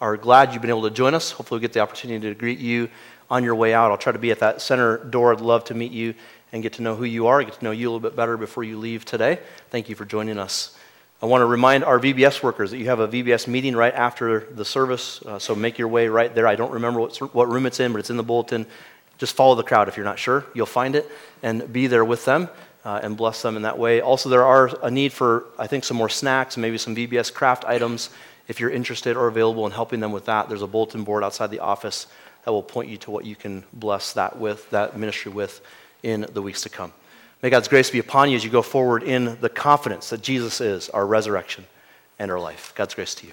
[0.00, 1.30] are glad you've been able to join us.
[1.30, 2.88] Hopefully, we'll get the opportunity to greet you
[3.28, 3.90] on your way out.
[3.90, 5.30] I'll try to be at that center door.
[5.30, 6.14] I'd love to meet you
[6.52, 8.38] and get to know who you are, get to know you a little bit better
[8.38, 9.40] before you leave today.
[9.68, 10.74] Thank you for joining us.
[11.20, 14.40] I want to remind our VBS workers that you have a VBS meeting right after
[14.54, 16.46] the service, uh, so make your way right there.
[16.46, 18.64] I don't remember what, what room it's in, but it's in the bulletin.
[19.18, 20.46] Just follow the crowd if you're not sure.
[20.54, 21.10] You'll find it
[21.42, 22.48] and be there with them
[22.84, 24.00] uh, and bless them in that way.
[24.00, 27.64] Also, there are a need for, I think, some more snacks, maybe some VBS craft
[27.64, 28.10] items.
[28.46, 31.50] If you're interested or available in helping them with that, there's a bulletin board outside
[31.50, 32.06] the office
[32.44, 35.62] that will point you to what you can bless that with, that ministry with
[36.02, 36.92] in the weeks to come.
[37.42, 40.60] May God's grace be upon you as you go forward in the confidence that Jesus
[40.60, 41.64] is our resurrection
[42.18, 42.72] and our life.
[42.74, 43.32] God's grace to you.